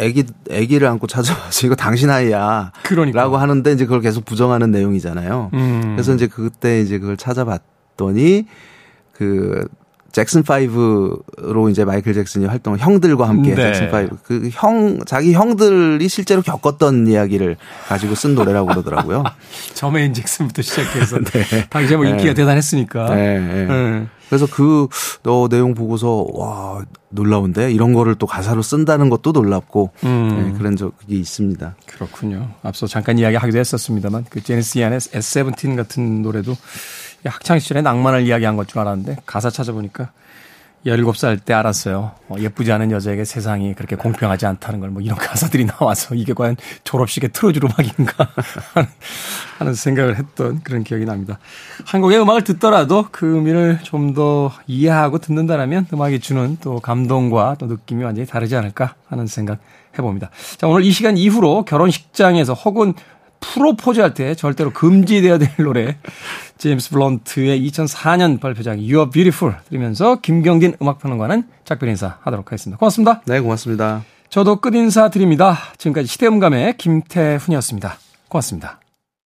애기 0.00 0.24
애기를 0.50 0.88
안고 0.88 1.06
찾아와서 1.06 1.66
이거 1.66 1.74
당신 1.74 2.10
아이야. 2.10 2.72
그러니까. 2.82 3.20
라고 3.20 3.36
하는데 3.36 3.72
이제 3.72 3.84
그걸 3.84 4.00
계속 4.00 4.24
부정하는 4.24 4.70
내용이잖아요. 4.70 5.50
음. 5.52 5.92
그래서 5.94 6.14
이제 6.14 6.26
그때 6.26 6.80
이제 6.80 6.98
그걸 6.98 7.16
찾아봤더니 7.16 8.46
그 9.12 9.68
잭슨 10.12 10.42
5로 10.42 11.70
이제 11.70 11.84
마이클 11.86 12.12
잭슨이 12.12 12.44
활동 12.44 12.76
형들과 12.76 13.28
함께 13.28 13.54
네. 13.54 13.72
잭슨 13.72 13.90
5그 13.90 14.50
형 14.52 14.98
자기 15.06 15.32
형들이 15.32 16.06
실제로 16.08 16.42
겪었던 16.42 17.06
이야기를 17.06 17.56
가지고 17.88 18.14
쓴 18.14 18.34
노래라고 18.34 18.68
그러더라고요. 18.68 19.24
저메인 19.72 20.12
잭슨부터 20.12 20.62
시작해서 20.62 21.18
네. 21.32 21.66
당시에 21.68 21.96
뭐 21.96 22.04
인기가 22.04 22.30
네. 22.30 22.34
대단했으니까. 22.34 23.14
네. 23.14 24.06
그래서 24.32 24.46
그 24.50 24.88
어, 25.26 25.46
내용 25.50 25.74
보고서 25.74 26.26
와 26.32 26.82
놀라운데 27.10 27.70
이런 27.70 27.92
거를 27.92 28.14
또 28.14 28.26
가사로 28.26 28.62
쓴다는 28.62 29.10
것도 29.10 29.32
놀랍고 29.32 29.90
음. 30.04 30.28
네, 30.52 30.58
그런 30.58 30.74
적이 30.74 31.20
있습니다. 31.20 31.74
그렇군요. 31.84 32.48
앞서 32.62 32.86
잠깐 32.86 33.18
이야기하기도 33.18 33.58
했었습니다만 33.58 34.24
그 34.30 34.42
제니스 34.42 34.78
이안의 34.78 35.00
S17 35.00 35.76
같은 35.76 36.22
노래도 36.22 36.56
학창 37.26 37.58
시절에 37.58 37.82
낭만을 37.82 38.26
이야기한 38.26 38.56
것 38.56 38.66
줄 38.68 38.78
알았는데 38.78 39.18
가사 39.26 39.50
찾아보니까 39.50 40.12
17살 40.86 41.44
때 41.44 41.54
알았어요. 41.54 42.12
어, 42.28 42.34
예쁘지 42.38 42.72
않은 42.72 42.90
여자에게 42.90 43.24
세상이 43.24 43.74
그렇게 43.74 43.94
공평하지 43.96 44.46
않다는 44.46 44.80
걸 44.80 44.90
뭐 44.90 45.00
이런 45.00 45.16
가사들이 45.16 45.66
나와서 45.66 46.14
이게 46.14 46.32
과연 46.34 46.56
졸업식에 46.84 47.28
틀어줄 47.28 47.64
음악인가 47.64 48.28
하는 49.58 49.74
생각을 49.74 50.16
했던 50.16 50.60
그런 50.62 50.82
기억이 50.84 51.04
납니다. 51.04 51.38
한국의 51.86 52.20
음악을 52.20 52.44
듣더라도 52.44 53.06
그 53.10 53.36
의미를 53.36 53.78
좀 53.82 54.12
더 54.12 54.52
이해하고 54.66 55.18
듣는다라면 55.18 55.86
음악이 55.92 56.20
주는 56.20 56.58
또 56.60 56.80
감동과 56.80 57.56
또 57.58 57.66
느낌이 57.66 58.04
완전히 58.04 58.26
다르지 58.26 58.54
않을까 58.56 58.94
하는 59.08 59.26
생각 59.26 59.58
해봅니다. 59.96 60.28
자, 60.58 60.66
오늘 60.66 60.84
이 60.84 60.90
시간 60.90 61.16
이후로 61.16 61.64
결혼식장에서 61.64 62.52
혹은 62.52 62.92
프로포즈할 63.40 64.12
때 64.14 64.34
절대로 64.34 64.70
금지되어야 64.72 65.38
될 65.38 65.48
노래 65.58 65.96
제임스 66.62 66.90
블런트의 66.90 67.68
2004년 67.68 68.38
발표작 68.38 68.78
You 68.78 68.98
Are 68.98 69.10
Beautiful 69.10 69.56
들으면서 69.68 70.20
김경진 70.20 70.76
음악평론가는 70.80 71.42
작별 71.64 71.88
인사 71.88 72.18
하도록 72.20 72.46
하겠습니다. 72.46 72.78
고맙습니다. 72.78 73.20
네, 73.26 73.40
고맙습니다. 73.40 74.04
저도 74.28 74.60
끝 74.60 74.72
인사 74.76 75.10
드립니다. 75.10 75.58
지금까지 75.76 76.06
시대음감의 76.06 76.76
김태훈이었습니다. 76.76 77.98
고맙습니다. 78.28 78.81